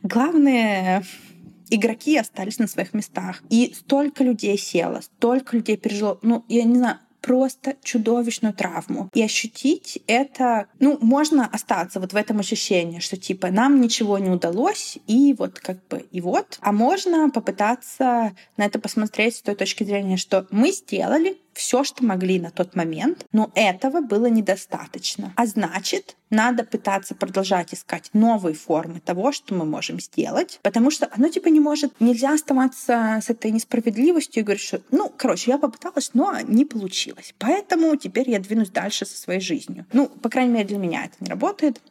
Главные 0.03 1.03
игроки 1.69 2.17
остались 2.17 2.59
на 2.59 2.67
своих 2.67 2.93
местах. 2.93 3.43
И 3.49 3.73
столько 3.77 4.23
людей 4.23 4.57
село, 4.57 5.01
столько 5.01 5.57
людей 5.57 5.77
пережило. 5.77 6.19
Ну, 6.21 6.45
я 6.47 6.63
не 6.63 6.77
знаю, 6.77 6.99
просто 7.21 7.75
чудовищную 7.83 8.53
травму. 8.53 9.09
И 9.13 9.21
ощутить 9.21 9.99
это, 10.07 10.67
ну, 10.79 10.97
можно 11.01 11.45
остаться 11.45 11.99
вот 11.99 12.13
в 12.13 12.15
этом 12.15 12.39
ощущении, 12.39 12.99
что 12.99 13.17
типа 13.17 13.51
нам 13.51 13.81
ничего 13.81 14.17
не 14.17 14.29
удалось, 14.29 14.97
и 15.07 15.35
вот 15.37 15.59
как 15.59 15.85
бы 15.87 16.05
и 16.09 16.21
вот. 16.21 16.57
А 16.61 16.71
можно 16.71 17.29
попытаться 17.29 18.33
на 18.55 18.65
это 18.65 18.79
посмотреть 18.79 19.35
с 19.35 19.41
той 19.41 19.55
точки 19.55 19.83
зрения, 19.83 20.15
что 20.15 20.47
мы 20.51 20.71
сделали 20.71 21.37
все, 21.57 21.83
что 21.83 22.05
могли 22.05 22.39
на 22.39 22.51
тот 22.51 22.75
момент, 22.75 23.25
но 23.31 23.51
этого 23.55 24.01
было 24.01 24.27
недостаточно. 24.27 25.33
А 25.35 25.45
значит, 25.45 26.15
надо 26.29 26.63
пытаться 26.63 27.15
продолжать 27.15 27.73
искать 27.73 28.09
новые 28.13 28.55
формы 28.55 28.99
того, 28.99 29.31
что 29.31 29.53
мы 29.53 29.65
можем 29.65 29.99
сделать, 29.99 30.59
потому 30.61 30.91
что 30.91 31.09
оно 31.11 31.29
типа 31.29 31.47
не 31.47 31.59
может, 31.59 31.93
нельзя 31.99 32.33
оставаться 32.33 33.19
с 33.21 33.29
этой 33.29 33.51
несправедливостью 33.51 34.41
и 34.41 34.43
говорить, 34.43 34.63
что, 34.63 34.81
ну, 34.91 35.11
короче, 35.15 35.51
я 35.51 35.57
попыталась, 35.57 36.11
но 36.13 36.39
не 36.41 36.65
получилось. 36.65 37.33
Поэтому 37.39 37.95
теперь 37.95 38.29
я 38.29 38.39
двинусь 38.39 38.69
дальше 38.69 39.05
со 39.05 39.17
своей 39.17 39.41
жизнью. 39.41 39.85
Ну, 39.93 40.07
по 40.07 40.29
крайней 40.29 40.53
мере, 40.53 40.67
для 40.67 40.77
меня 40.77 41.05
это 41.05 41.15
не 41.19 41.29
работает. 41.29 41.81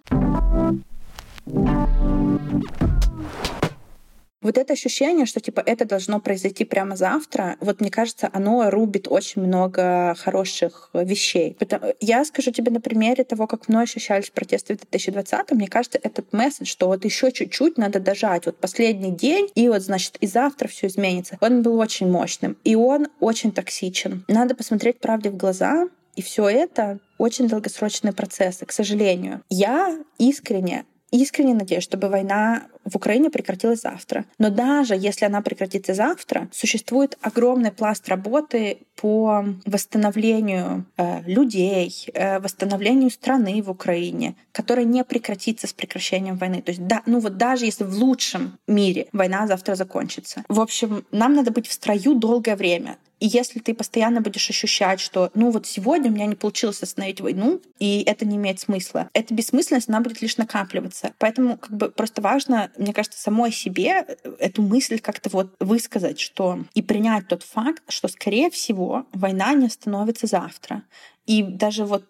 Вот 4.47 4.59
это 4.59 4.75
ощущение, 4.75 5.27
что 5.27 5.41
типа 5.41 5.61
это 5.67 5.85
должно 5.85 6.21
произойти 6.21 6.65
прямо 6.65 6.95
завтра, 6.95 7.57
вот 7.59 7.81
мне 7.81 7.91
кажется, 7.91 8.31
оно 8.33 8.71
рубит 8.71 9.09
очень 9.11 9.43
много 9.43 10.15
хороших 10.17 10.89
вещей. 10.95 11.57
Я 12.01 12.25
скажу 12.25 12.53
тебе 12.53 12.71
на 12.71 12.81
примере 12.81 13.25
того, 13.25 13.49
как 13.49 13.69
мной 13.69 13.83
ощущались 13.83 14.31
протесты 14.31 14.75
в 14.75 14.79
2020 14.79 15.51
мне 15.51 15.67
кажется, 15.67 15.99
этот 16.01 16.33
месседж, 16.33 16.69
что 16.69 16.87
вот 16.87 17.05
еще 17.05 17.33
чуть-чуть 17.33 17.77
надо 17.77 17.99
дожать, 17.99 18.47
вот 18.47 18.57
последний 18.59 19.11
день, 19.11 19.49
и 19.57 19.69
вот, 19.69 19.83
значит, 19.83 20.17
и 20.21 20.29
завтра 20.29 20.69
все 20.69 20.87
изменится. 20.87 21.39
Он 21.41 21.63
был 21.63 21.77
очень 21.81 22.09
мощным, 22.09 22.57
и 22.63 22.77
он 22.77 23.09
очень 23.19 23.51
токсичен. 23.51 24.25
Надо 24.29 24.55
посмотреть 24.55 25.01
правде 25.01 25.31
в 25.31 25.37
глаза, 25.37 25.89
и 26.15 26.23
все 26.23 26.49
это 26.49 27.01
очень 27.19 27.49
долгосрочные 27.49 28.13
процессы, 28.13 28.65
к 28.65 28.71
сожалению. 28.71 29.43
Я 29.51 29.99
искренне 30.19 30.85
искренне 31.11 31.55
надеюсь, 31.55 31.85
чтобы 31.85 32.09
война 32.09 32.67
в 32.85 32.97
Украине 32.97 33.31
прекратилась 33.31 33.83
завтра. 33.83 34.25
Но 34.39 34.51
даже 34.51 34.95
если 34.95 35.25
она 35.25 35.41
прекратится 35.43 35.95
завтра, 35.95 36.49
существует 36.53 37.19
огромный 37.21 37.73
пласт 37.73 38.09
работы 38.09 38.79
по 38.97 39.45
восстановлению 39.65 40.87
э, 40.97 41.23
людей, 41.23 42.09
э, 42.15 42.39
восстановлению 42.39 43.11
страны 43.11 43.63
в 43.63 43.71
Украине, 43.71 44.37
который 44.53 44.85
не 44.85 45.05
прекратится 45.05 45.67
с 45.67 45.73
прекращением 45.73 46.37
войны. 46.37 46.63
То 46.63 46.71
есть, 46.71 46.87
да, 46.87 47.03
ну 47.07 47.21
вот 47.21 47.37
даже 47.37 47.67
если 47.67 47.85
в 47.85 47.95
лучшем 47.95 48.59
мире 48.67 49.09
война 49.13 49.47
завтра 49.47 49.75
закончится. 49.75 50.45
В 50.49 50.61
общем, 50.61 51.05
нам 51.11 51.35
надо 51.35 51.51
быть 51.51 51.67
в 51.67 51.73
строю 51.73 52.15
долгое 52.15 52.57
время. 52.57 52.97
И 53.19 53.27
если 53.27 53.61
ты 53.61 53.75
постоянно 53.75 54.21
будешь 54.21 54.49
ощущать, 54.51 55.01
что 55.01 55.31
ну 55.35 55.51
вот 55.51 55.67
сегодня 55.67 56.11
у 56.11 56.15
меня 56.15 56.27
не 56.27 56.35
получилось 56.35 56.83
остановить 56.83 57.21
войну, 57.21 57.61
и 57.79 58.03
это 58.03 58.27
не 58.27 58.37
имеет 58.37 58.61
смысла, 58.61 59.09
эта 59.13 59.33
бессмысленность, 59.33 59.89
она 59.89 60.01
будет 60.01 60.21
лишь 60.21 60.37
накапливаться. 60.37 61.15
Поэтому 61.19 61.57
как 61.57 61.73
бы 61.73 61.91
просто 61.91 62.21
важно, 62.21 62.71
мне 62.77 62.93
кажется, 62.93 63.19
самой 63.19 63.53
себе 63.53 64.07
эту 64.39 64.63
мысль 64.63 64.99
как-то 64.99 65.31
вот 65.31 65.55
высказать, 65.61 66.21
что 66.21 66.65
и 66.75 66.83
принять 66.83 67.29
тот 67.29 67.43
факт, 67.43 67.83
что, 67.89 68.09
скорее 68.09 68.51
всего, 68.51 69.07
война 69.13 69.55
не 69.55 69.67
остановится 69.67 70.27
завтра. 70.27 70.83
И 71.27 71.43
даже 71.43 71.85
вот 71.85 72.05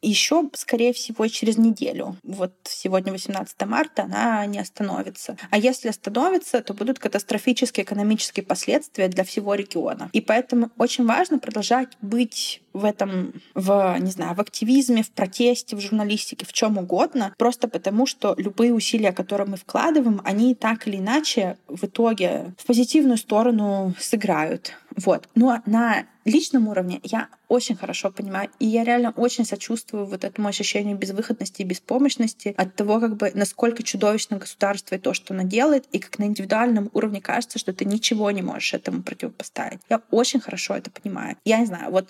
еще, 0.00 0.48
скорее 0.54 0.92
всего, 0.92 1.26
через 1.28 1.58
неделю. 1.58 2.16
Вот 2.22 2.54
сегодня 2.64 3.12
18 3.12 3.66
марта 3.66 4.04
она 4.04 4.44
не 4.46 4.58
остановится. 4.58 5.36
А 5.50 5.58
если 5.58 5.88
остановится, 5.88 6.60
то 6.62 6.74
будут 6.74 6.98
катастрофические 6.98 7.84
экономические 7.84 8.44
последствия 8.44 9.08
для 9.08 9.24
всего 9.24 9.54
региона. 9.54 10.10
И 10.12 10.20
поэтому 10.20 10.70
очень 10.78 11.04
важно 11.04 11.38
продолжать 11.38 11.96
быть 12.00 12.61
в 12.72 12.84
этом, 12.84 13.34
в, 13.54 13.96
не 14.00 14.10
знаю, 14.10 14.34
в 14.34 14.40
активизме, 14.40 15.02
в 15.02 15.10
протесте, 15.10 15.76
в 15.76 15.80
журналистике, 15.80 16.46
в 16.46 16.52
чем 16.52 16.78
угодно, 16.78 17.34
просто 17.38 17.68
потому 17.68 18.06
что 18.06 18.34
любые 18.36 18.72
усилия, 18.74 19.12
которые 19.12 19.48
мы 19.48 19.56
вкладываем, 19.56 20.20
они 20.24 20.54
так 20.54 20.86
или 20.86 20.96
иначе 20.96 21.56
в 21.68 21.84
итоге 21.84 22.54
в 22.58 22.66
позитивную 22.66 23.16
сторону 23.16 23.94
сыграют. 23.98 24.74
Вот. 24.96 25.28
Но 25.34 25.60
на 25.66 26.04
личном 26.24 26.68
уровне 26.68 27.00
я 27.02 27.28
очень 27.48 27.76
хорошо 27.76 28.10
понимаю, 28.10 28.48
и 28.58 28.66
я 28.66 28.84
реально 28.84 29.12
очень 29.16 29.44
сочувствую 29.44 30.06
вот 30.06 30.24
этому 30.24 30.48
ощущению 30.48 30.96
безвыходности 30.96 31.62
и 31.62 31.64
беспомощности 31.64 32.54
от 32.56 32.74
того, 32.76 33.00
как 33.00 33.16
бы 33.16 33.30
насколько 33.34 33.82
чудовищно 33.82 34.38
государство 34.38 34.94
и 34.94 34.98
то, 34.98 35.14
что 35.14 35.34
оно 35.34 35.42
делает, 35.42 35.84
и 35.92 35.98
как 35.98 36.18
на 36.18 36.24
индивидуальном 36.24 36.90
уровне 36.94 37.20
кажется, 37.20 37.58
что 37.58 37.72
ты 37.72 37.84
ничего 37.84 38.30
не 38.30 38.42
можешь 38.42 38.74
этому 38.74 39.02
противопоставить. 39.02 39.80
Я 39.90 40.00
очень 40.10 40.40
хорошо 40.40 40.74
это 40.74 40.90
понимаю. 40.90 41.36
Я 41.44 41.58
не 41.58 41.66
знаю, 41.66 41.90
вот 41.90 42.08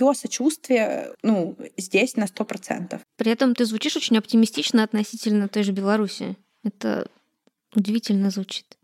мое 0.00 0.14
сочувствие, 0.14 1.12
ну, 1.22 1.56
здесь 1.76 2.16
на 2.16 2.26
сто 2.26 2.44
процентов. 2.44 3.00
При 3.16 3.32
этом 3.32 3.54
ты 3.54 3.64
звучишь 3.64 3.96
очень 3.96 4.18
оптимистично 4.18 4.82
относительно 4.82 5.48
той 5.48 5.62
же 5.62 5.72
Беларуси. 5.72 6.36
Это 6.64 7.08
удивительно 7.74 8.30
звучит. 8.30 8.76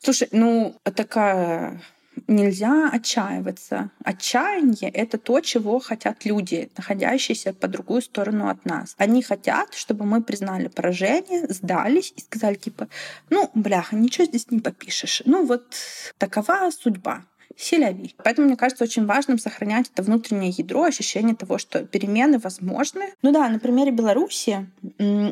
Слушай, 0.00 0.28
ну, 0.32 0.76
такая 0.84 1.82
нельзя 2.28 2.88
отчаиваться. 2.90 3.90
Отчаяние— 4.04 4.90
это 4.94 5.18
то, 5.18 5.40
чего 5.40 5.78
хотят 5.78 6.24
люди, 6.24 6.70
находящиеся 6.76 7.52
по 7.52 7.68
другую 7.68 8.00
сторону 8.02 8.48
от 8.48 8.64
нас. 8.64 8.94
Они 8.96 9.22
хотят, 9.22 9.74
чтобы 9.74 10.06
мы 10.06 10.22
признали 10.22 10.68
поражение, 10.68 11.46
сдались 11.48 12.14
и 12.16 12.20
сказали 12.20 12.54
типа, 12.54 12.88
ну, 13.30 13.50
бляха, 13.54 13.96
ничего 13.96 14.24
здесь 14.24 14.50
не 14.50 14.60
попишешь. 14.60 15.22
Ну 15.26 15.44
вот 15.46 15.74
такова 16.18 16.70
судьба 16.70 17.24
селяви. 17.56 18.14
Поэтому, 18.22 18.48
мне 18.48 18.56
кажется, 18.56 18.84
очень 18.84 19.06
важным 19.06 19.38
сохранять 19.38 19.90
это 19.92 20.02
внутреннее 20.02 20.50
ядро, 20.50 20.84
ощущение 20.84 21.34
того, 21.34 21.58
что 21.58 21.84
перемены 21.84 22.38
возможны. 22.38 23.12
Ну 23.22 23.32
да, 23.32 23.48
на 23.48 23.58
примере 23.58 23.90
Беларуси 23.90 24.66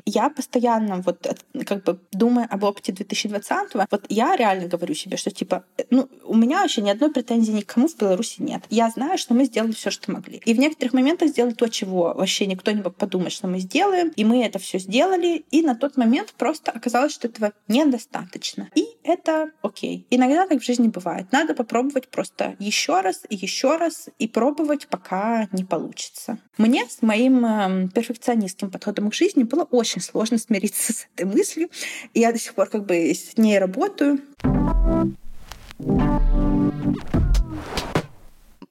я 0.07 0.31
постоянно 0.31 1.03
вот 1.03 1.27
как 1.67 1.85
бы 1.85 2.01
думая 2.13 2.47
об 2.47 2.65
опыте 2.65 2.93
2020-го, 2.93 3.87
вот 3.91 4.07
я 4.09 4.37
реально 4.37 4.69
говорю 4.69 4.95
себе, 4.95 5.17
что 5.17 5.31
типа, 5.31 5.65
ну, 5.91 6.09
у 6.25 6.35
меня 6.35 6.63
вообще 6.63 6.83
ни 6.83 6.91
одной 6.91 7.11
претензии 7.11 7.53
никому 7.53 7.89
в 7.89 7.97
Беларуси 7.97 8.43
нет. 8.43 8.63
Я 8.71 8.89
знаю, 8.91 9.19
что 9.19 9.35
мы 9.35 9.45
сделали 9.45 9.73
все, 9.73 9.91
что 9.91 10.11
могли. 10.11 10.41
И 10.45 10.55
в 10.55 10.59
некоторых 10.59 10.95
моментах 10.95 11.29
сделали 11.31 11.55
то, 11.55 11.69
чего 11.69 12.15
вообще 12.15 12.47
никто 12.47 12.71
не 12.71 12.83
мог 12.83 12.97
подумать, 12.97 13.33
что 13.33 13.47
мы 13.49 13.59
сделаем. 13.59 14.09
И 14.17 14.25
мы 14.25 14.45
это 14.45 14.59
все 14.59 14.79
сделали. 14.79 15.45
И 15.51 15.63
на 15.63 15.75
тот 15.75 15.97
момент 15.97 16.35
просто 16.37 16.71
оказалось, 16.71 17.13
что 17.13 17.29
этого 17.29 17.53
недостаточно. 17.69 18.69
И 18.75 18.87
это 19.03 19.51
окей. 19.63 20.07
Иногда 20.11 20.47
так 20.47 20.61
в 20.61 20.65
жизни 20.65 20.89
бывает. 20.89 21.27
Надо 21.33 21.55
попробовать 21.55 22.09
просто 22.15 22.55
еще 22.61 23.01
раз 23.01 23.23
еще 23.29 23.77
раз 23.77 24.09
и 24.21 24.29
пробовать, 24.29 24.87
пока 24.87 25.49
не 25.51 25.65
получится. 25.65 26.39
Мне 26.57 26.87
с 26.89 27.03
моим 27.03 27.45
э, 27.45 27.89
перфекционистским 27.89 28.71
подходом 28.71 29.11
к 29.11 29.15
жизни 29.15 29.43
было 29.43 29.65
очень 29.65 30.01
сложно 30.01 30.39
смириться 30.39 30.93
с 30.93 31.07
этой 31.13 31.27
мыслью. 31.27 31.69
И 32.13 32.21
я 32.21 32.33
до 32.33 32.39
сих 32.39 32.55
пор 32.55 32.69
как 32.71 32.87
бы 32.87 32.95
с 32.95 33.37
ней 33.37 33.59
работаю. 33.59 34.21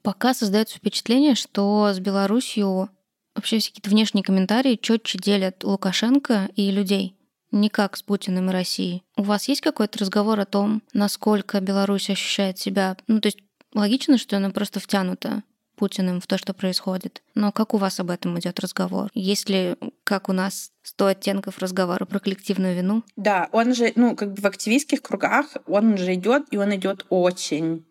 Пока 0.01 0.33
создается 0.33 0.77
впечатление, 0.77 1.35
что 1.35 1.91
с 1.93 1.99
Беларусью 1.99 2.89
вообще 3.35 3.59
все 3.59 3.69
какие-то 3.69 3.89
внешние 3.89 4.23
комментарии 4.23 4.79
четче 4.81 5.17
делят 5.17 5.63
Лукашенко 5.63 6.49
и 6.55 6.71
людей 6.71 7.17
не 7.53 7.69
как 7.69 7.95
с 7.95 8.03
Путиным 8.03 8.49
и 8.49 8.53
Россией. 8.53 9.03
У 9.15 9.23
вас 9.23 9.47
есть 9.47 9.61
какой-то 9.61 9.99
разговор 9.99 10.39
о 10.39 10.45
том, 10.45 10.81
насколько 10.91 11.61
Беларусь 11.61 12.09
ощущает 12.09 12.57
себя? 12.57 12.97
Ну, 13.07 13.21
то 13.21 13.27
есть 13.27 13.39
логично, 13.73 14.17
что 14.17 14.37
она 14.37 14.49
просто 14.49 14.79
втянута 14.79 15.43
Путиным 15.75 16.19
в 16.19 16.27
то, 16.27 16.37
что 16.37 16.53
происходит. 16.53 17.23
Но 17.35 17.51
как 17.51 17.73
у 17.73 17.77
вас 17.77 17.99
об 17.99 18.09
этом 18.09 18.37
идет 18.39 18.59
разговор? 18.59 19.09
Есть 19.13 19.49
ли, 19.49 19.75
как 20.03 20.29
у 20.29 20.33
нас, 20.33 20.71
сто 20.81 21.07
оттенков 21.07 21.59
разговора 21.59 22.05
про 22.05 22.19
коллективную 22.19 22.75
вину? 22.75 23.03
Да, 23.15 23.49
он 23.51 23.73
же, 23.73 23.91
ну, 23.95 24.15
как 24.15 24.33
бы 24.33 24.41
в 24.41 24.45
активистских 24.45 25.01
кругах 25.01 25.47
он 25.67 25.97
же 25.97 26.13
идет, 26.13 26.45
и 26.51 26.57
он 26.57 26.75
идет 26.75 27.05
очень 27.09 27.85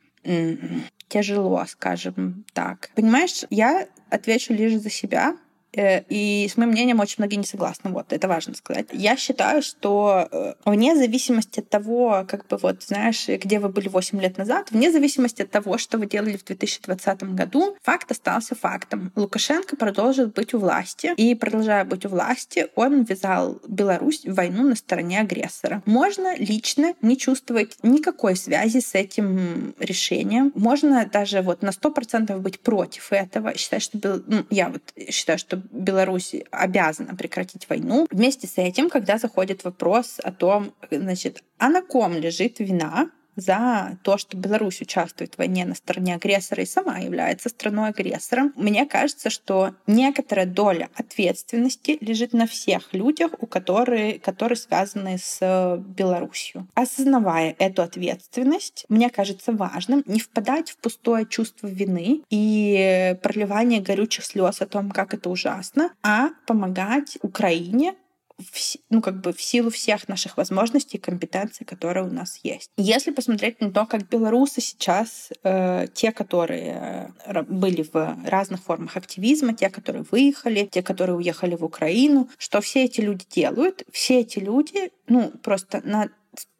тяжело, 1.08 1.64
скажем 1.68 2.44
так. 2.52 2.90
Понимаешь, 2.94 3.44
я 3.50 3.88
отвечу 4.10 4.54
лишь 4.54 4.80
за 4.80 4.90
себя, 4.90 5.36
и 5.72 6.48
с 6.50 6.56
моим 6.56 6.70
мнением 6.70 7.00
очень 7.00 7.16
многие 7.18 7.36
не 7.36 7.44
согласны. 7.44 7.90
Вот, 7.90 8.12
это 8.12 8.28
важно 8.28 8.54
сказать. 8.54 8.86
Я 8.92 9.16
считаю, 9.16 9.62
что 9.62 10.28
э, 10.30 10.54
вне 10.64 10.96
зависимости 10.96 11.60
от 11.60 11.68
того, 11.68 12.24
как 12.28 12.46
бы 12.46 12.58
вот, 12.58 12.82
знаешь, 12.82 13.26
где 13.28 13.58
вы 13.58 13.68
были 13.68 13.88
8 13.88 14.20
лет 14.20 14.38
назад, 14.38 14.70
вне 14.70 14.90
зависимости 14.90 15.42
от 15.42 15.50
того, 15.50 15.78
что 15.78 15.98
вы 15.98 16.06
делали 16.06 16.36
в 16.36 16.44
2020 16.44 17.22
году, 17.34 17.76
факт 17.82 18.10
остался 18.10 18.54
фактом. 18.54 19.12
Лукашенко 19.16 19.76
продолжил 19.76 20.26
быть 20.26 20.54
у 20.54 20.58
власти, 20.58 21.12
и 21.16 21.34
продолжая 21.34 21.84
быть 21.84 22.04
у 22.04 22.08
власти, 22.08 22.68
он 22.74 23.02
ввязал 23.04 23.60
Беларусь 23.66 24.24
в 24.24 24.34
войну 24.34 24.68
на 24.68 24.76
стороне 24.76 25.20
агрессора. 25.20 25.82
Можно 25.86 26.36
лично 26.36 26.94
не 27.00 27.16
чувствовать 27.16 27.76
никакой 27.82 28.36
связи 28.36 28.80
с 28.80 28.94
этим 28.94 29.74
решением. 29.78 30.52
Можно 30.54 31.06
даже 31.06 31.40
вот 31.42 31.62
на 31.62 31.70
100% 31.70 32.36
быть 32.38 32.60
против 32.60 33.12
этого, 33.12 33.56
считать, 33.56 33.82
что... 33.82 34.22
Ну, 34.26 34.44
я 34.50 34.68
вот 34.68 34.82
считаю, 35.10 35.38
что 35.38 35.61
Беларусь 35.70 36.34
обязана 36.50 37.14
прекратить 37.14 37.68
войну. 37.68 38.06
Вместе 38.10 38.46
с 38.46 38.58
этим, 38.58 38.90
когда 38.90 39.18
заходит 39.18 39.64
вопрос 39.64 40.20
о 40.22 40.32
том, 40.32 40.74
значит, 40.90 41.42
а 41.58 41.68
на 41.68 41.82
ком 41.82 42.14
лежит 42.14 42.58
вина 42.58 43.10
за 43.36 43.98
то, 44.02 44.18
что 44.18 44.36
Беларусь 44.36 44.80
участвует 44.80 45.34
в 45.34 45.38
войне 45.38 45.64
на 45.64 45.74
стороне 45.74 46.14
агрессора 46.14 46.62
и 46.62 46.66
сама 46.66 46.98
является 46.98 47.48
страной-агрессором, 47.48 48.52
мне 48.56 48.86
кажется, 48.86 49.30
что 49.30 49.74
некоторая 49.86 50.46
доля 50.46 50.88
ответственности 50.94 51.98
лежит 52.00 52.32
на 52.32 52.46
всех 52.46 52.92
людях, 52.92 53.32
у 53.38 53.46
которые, 53.46 54.18
которые 54.18 54.56
связаны 54.56 55.18
с 55.18 55.76
Беларусью. 55.78 56.68
Осознавая 56.74 57.54
эту 57.58 57.82
ответственность, 57.82 58.84
мне 58.88 59.10
кажется 59.10 59.52
важным 59.52 60.02
не 60.06 60.20
впадать 60.20 60.70
в 60.70 60.78
пустое 60.78 61.26
чувство 61.26 61.66
вины 61.66 62.22
и 62.30 63.16
проливание 63.22 63.80
горючих 63.80 64.24
слез 64.24 64.60
о 64.60 64.66
том, 64.66 64.90
как 64.90 65.14
это 65.14 65.30
ужасно, 65.30 65.92
а 66.02 66.30
помогать 66.46 67.18
Украине 67.22 67.94
в, 68.42 68.76
ну, 68.90 69.00
как 69.00 69.20
бы 69.20 69.32
в 69.32 69.40
силу 69.40 69.70
всех 69.70 70.08
наших 70.08 70.36
возможностей 70.36 70.98
и 70.98 71.00
компетенций, 71.00 71.66
которые 71.66 72.06
у 72.06 72.12
нас 72.12 72.40
есть. 72.42 72.70
Если 72.76 73.10
посмотреть 73.10 73.60
на 73.60 73.70
то, 73.70 73.86
как 73.86 74.08
белорусы 74.08 74.60
сейчас, 74.60 75.30
э, 75.42 75.86
те, 75.94 76.12
которые 76.12 77.14
э, 77.26 77.42
были 77.42 77.82
в 77.82 78.18
разных 78.24 78.62
формах 78.62 78.96
активизма, 78.96 79.54
те, 79.54 79.70
которые 79.70 80.04
выехали, 80.10 80.68
те, 80.70 80.82
которые 80.82 81.16
уехали 81.16 81.54
в 81.54 81.64
Украину, 81.64 82.28
что 82.38 82.60
все 82.60 82.84
эти 82.84 83.00
люди 83.00 83.24
делают, 83.30 83.84
все 83.92 84.20
эти 84.20 84.38
люди, 84.38 84.90
ну, 85.06 85.30
просто 85.42 85.80
на 85.84 86.08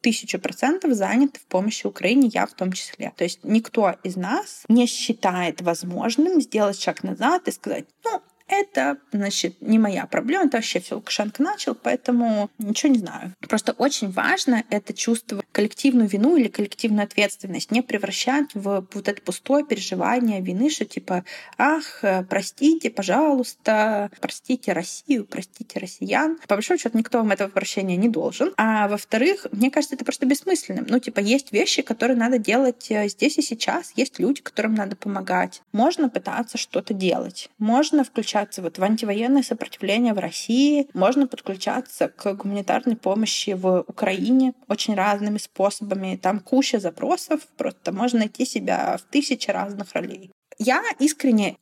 тысячу 0.01 0.39
процентов 0.39 0.93
заняты 0.93 1.39
в 1.39 1.45
помощи 1.45 1.87
Украине, 1.87 2.29
я 2.31 2.45
в 2.45 2.53
том 2.53 2.71
числе. 2.71 3.11
То 3.15 3.23
есть 3.23 3.39
никто 3.43 3.95
из 4.03 4.15
нас 4.15 4.63
не 4.67 4.85
считает 4.85 5.61
возможным 5.61 6.41
сделать 6.41 6.79
шаг 6.79 7.03
назад 7.03 7.47
и 7.47 7.51
сказать, 7.51 7.85
ну, 8.03 8.21
это, 8.47 8.97
значит, 9.11 9.61
не 9.61 9.79
моя 9.79 10.05
проблема, 10.05 10.45
это 10.45 10.57
вообще 10.57 10.79
все 10.79 10.95
Лукашенко 10.95 11.41
начал, 11.41 11.75
поэтому 11.75 12.49
ничего 12.57 12.91
не 12.91 12.99
знаю. 12.99 13.33
Просто 13.47 13.73
очень 13.73 14.11
важно 14.11 14.63
это 14.69 14.93
чувство 14.93 15.43
коллективную 15.51 16.07
вину 16.07 16.35
или 16.35 16.47
коллективную 16.47 17.05
ответственность 17.05 17.71
не 17.71 17.81
превращать 17.81 18.53
в 18.53 18.85
вот 18.93 19.07
это 19.07 19.21
пустое 19.21 19.65
переживание 19.65 20.41
вины, 20.41 20.69
что 20.69 20.85
типа, 20.85 21.23
ах, 21.57 22.03
простите, 22.29 22.89
пожалуйста, 22.89 24.11
простите 24.19 24.73
Россию, 24.73 25.25
простите 25.25 25.79
россиян. 25.79 26.37
По 26.47 26.55
большому 26.55 26.79
счету 26.79 26.97
никто 26.97 27.19
вам 27.19 27.31
этого 27.31 27.49
прощения 27.49 27.95
не 27.95 28.09
должен. 28.09 28.53
А 28.57 28.87
во-вторых, 28.87 29.47
мне 29.51 29.71
кажется, 29.71 29.95
это 29.95 30.05
просто 30.05 30.25
бессмысленным. 30.25 30.85
Ну, 30.89 30.99
типа, 30.99 31.19
есть 31.19 31.51
вещи, 31.51 31.81
которые 31.81 32.17
надо 32.17 32.37
делать 32.37 32.87
э, 32.89 33.07
здесь 33.07 33.37
и 33.37 33.41
сейчас, 33.41 33.93
есть 33.95 34.19
люди, 34.19 34.41
которым 34.41 34.75
надо 34.75 34.95
помогать. 34.95 35.61
Можно 35.71 36.09
пытаться 36.09 36.57
что-то 36.57 36.93
делать, 36.93 37.49
можно 37.57 38.03
включать 38.03 38.32
подключаться 38.33 38.61
вот 38.63 38.77
в 38.79 38.83
антивоенное 38.83 39.43
сопротивление 39.43 40.13
в 40.13 40.19
России, 40.19 40.87
можно 40.93 41.27
подключаться 41.27 42.07
к 42.07 42.33
гуманитарной 42.33 42.95
помощи 42.95 43.51
в 43.51 43.85
Украине 43.87 44.53
очень 44.67 44.95
разными 44.95 45.37
способами. 45.37 46.19
Там 46.21 46.39
куча 46.39 46.79
запросов, 46.79 47.41
просто 47.57 47.91
можно 47.91 48.19
найти 48.19 48.45
себя 48.45 48.97
в 48.97 49.03
тысячи 49.11 49.51
разных 49.51 49.93
ролей. 49.93 50.31
Я 50.65 50.81
искренне 50.99 51.57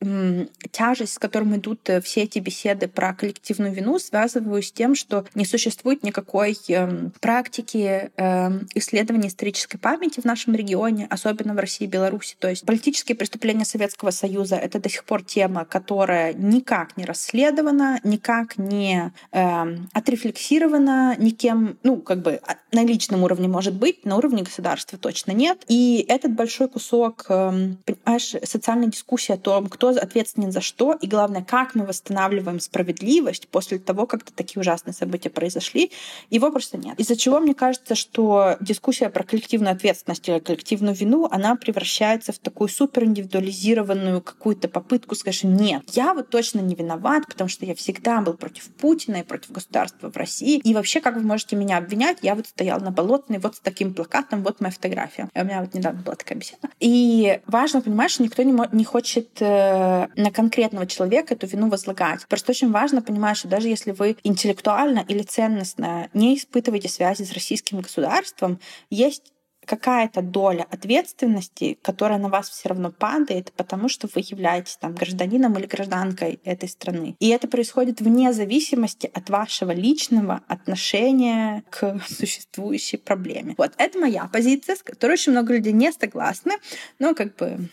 тяжесть, 0.70 1.14
с 1.14 1.18
которым 1.18 1.56
идут 1.56 1.90
э, 1.90 2.00
все 2.00 2.22
эти 2.22 2.38
беседы 2.38 2.86
про 2.86 3.12
коллективную 3.14 3.72
вину, 3.72 3.98
связываю 3.98 4.62
с 4.62 4.70
тем, 4.70 4.94
что 4.94 5.24
не 5.34 5.44
существует 5.44 6.04
никакой 6.04 6.56
эм, 6.68 7.12
практики 7.20 8.10
эм, 8.16 8.68
исследования 8.74 9.28
исторической 9.28 9.78
памяти 9.78 10.20
в 10.20 10.24
нашем 10.24 10.54
регионе, 10.54 11.08
особенно 11.10 11.54
в 11.54 11.58
России 11.58 11.84
и 11.84 11.88
Беларуси. 11.88 12.36
То 12.38 12.48
есть 12.48 12.64
политические 12.64 13.16
преступления 13.16 13.64
Советского 13.64 14.10
Союза— 14.10 14.54
это 14.56 14.78
до 14.78 14.88
сих 14.88 15.04
пор 15.04 15.24
тема, 15.24 15.64
которая 15.64 16.32
никак 16.32 16.96
не 16.96 17.04
расследована, 17.04 17.98
никак 18.04 18.56
не 18.56 19.12
э, 19.32 19.76
отрефлексирована 19.92 21.16
никем, 21.18 21.76
ну, 21.82 21.96
как 21.96 22.22
бы 22.22 22.40
а, 22.46 22.56
на 22.70 22.84
личном 22.84 23.24
уровне 23.24 23.48
может 23.48 23.74
быть, 23.74 24.04
на 24.04 24.16
уровне 24.16 24.44
государства 24.44 24.96
точно 24.96 25.32
нет. 25.32 25.64
И 25.66 26.04
этот 26.08 26.32
большой 26.32 26.68
кусок, 26.68 27.24
понимаешь, 27.26 28.34
социальной 28.44 28.91
дискуссия 28.92 29.34
о 29.34 29.38
том, 29.38 29.68
кто 29.68 29.88
ответственен 29.88 30.52
за 30.52 30.60
что, 30.60 30.96
и 31.00 31.06
главное, 31.06 31.42
как 31.42 31.74
мы 31.74 31.84
восстанавливаем 31.84 32.60
справедливость 32.60 33.48
после 33.48 33.78
того, 33.78 34.06
как 34.06 34.22
такие 34.30 34.60
ужасные 34.60 34.94
события 34.94 35.30
произошли, 35.30 35.90
его 36.30 36.50
просто 36.50 36.78
нет. 36.78 36.98
Из-за 37.00 37.16
чего 37.16 37.40
мне 37.40 37.54
кажется, 37.54 37.94
что 37.94 38.56
дискуссия 38.60 39.08
про 39.10 39.24
коллективную 39.24 39.74
ответственность 39.74 40.28
или 40.28 40.38
коллективную 40.38 40.94
вину, 40.94 41.28
она 41.30 41.56
превращается 41.56 42.32
в 42.32 42.38
такую 42.38 42.68
супериндивидуализированную 42.68 44.20
какую-то 44.20 44.68
попытку 44.68 45.14
сказать, 45.14 45.44
нет, 45.44 45.82
я 45.92 46.14
вот 46.14 46.30
точно 46.30 46.60
не 46.60 46.74
виноват, 46.74 47.26
потому 47.26 47.48
что 47.48 47.66
я 47.66 47.74
всегда 47.74 48.20
был 48.20 48.34
против 48.34 48.68
Путина 48.68 49.16
и 49.16 49.22
против 49.22 49.50
государства 49.50 50.10
в 50.10 50.16
России. 50.16 50.60
И 50.62 50.74
вообще, 50.74 51.00
как 51.00 51.16
вы 51.16 51.22
можете 51.22 51.56
меня 51.56 51.78
обвинять? 51.78 52.18
Я 52.22 52.34
вот 52.34 52.46
стоял 52.46 52.80
на 52.80 52.90
болотной 52.90 53.38
вот 53.38 53.56
с 53.56 53.60
таким 53.60 53.94
плакатом, 53.94 54.42
вот 54.42 54.60
моя 54.60 54.72
фотография. 54.72 55.28
У 55.34 55.44
меня 55.44 55.60
вот 55.60 55.74
недавно 55.74 56.02
была 56.02 56.16
такая 56.16 56.38
беседа. 56.38 56.68
И 56.80 57.40
важно 57.46 57.80
понимать, 57.80 58.10
что 58.10 58.22
никто 58.22 58.42
не, 58.42 58.52
не 58.72 58.84
хочет 58.84 59.40
э, 59.40 60.08
на 60.16 60.30
конкретного 60.30 60.86
человека 60.86 61.34
эту 61.34 61.46
вину 61.46 61.68
возлагать. 61.68 62.26
Просто 62.26 62.52
очень 62.52 62.70
важно 62.70 63.02
понимать, 63.02 63.36
что 63.36 63.48
даже 63.48 63.68
если 63.68 63.92
вы 63.92 64.16
интеллектуально 64.24 65.04
или 65.08 65.22
ценностно 65.22 66.08
не 66.14 66.36
испытываете 66.36 66.88
связи 66.88 67.22
с 67.22 67.32
российским 67.32 67.80
государством, 67.80 68.58
есть 68.90 69.32
какая-то 69.64 70.22
доля 70.22 70.66
ответственности, 70.70 71.78
которая 71.82 72.18
на 72.18 72.28
вас 72.28 72.50
все 72.50 72.68
равно 72.68 72.90
падает, 72.90 73.52
потому 73.52 73.88
что 73.88 74.08
вы 74.12 74.20
являетесь 74.20 74.76
там 74.76 74.94
гражданином 74.94 75.56
или 75.58 75.66
гражданкой 75.66 76.40
этой 76.44 76.68
страны. 76.68 77.16
И 77.20 77.28
это 77.28 77.48
происходит 77.48 78.00
вне 78.00 78.32
зависимости 78.32 79.10
от 79.12 79.30
вашего 79.30 79.70
личного 79.70 80.42
отношения 80.48 81.62
к 81.70 82.00
существующей 82.08 82.96
проблеме. 82.96 83.54
Вот 83.56 83.72
это 83.76 83.98
моя 83.98 84.28
позиция, 84.32 84.76
с 84.76 84.82
которой 84.82 85.12
очень 85.12 85.32
много 85.32 85.54
людей 85.54 85.72
не 85.72 85.92
согласны, 85.92 86.54
но 86.98 87.14
как 87.14 87.36
бы 87.36 87.68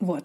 вот. 0.00 0.24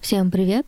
Всем 0.00 0.30
привет! 0.30 0.66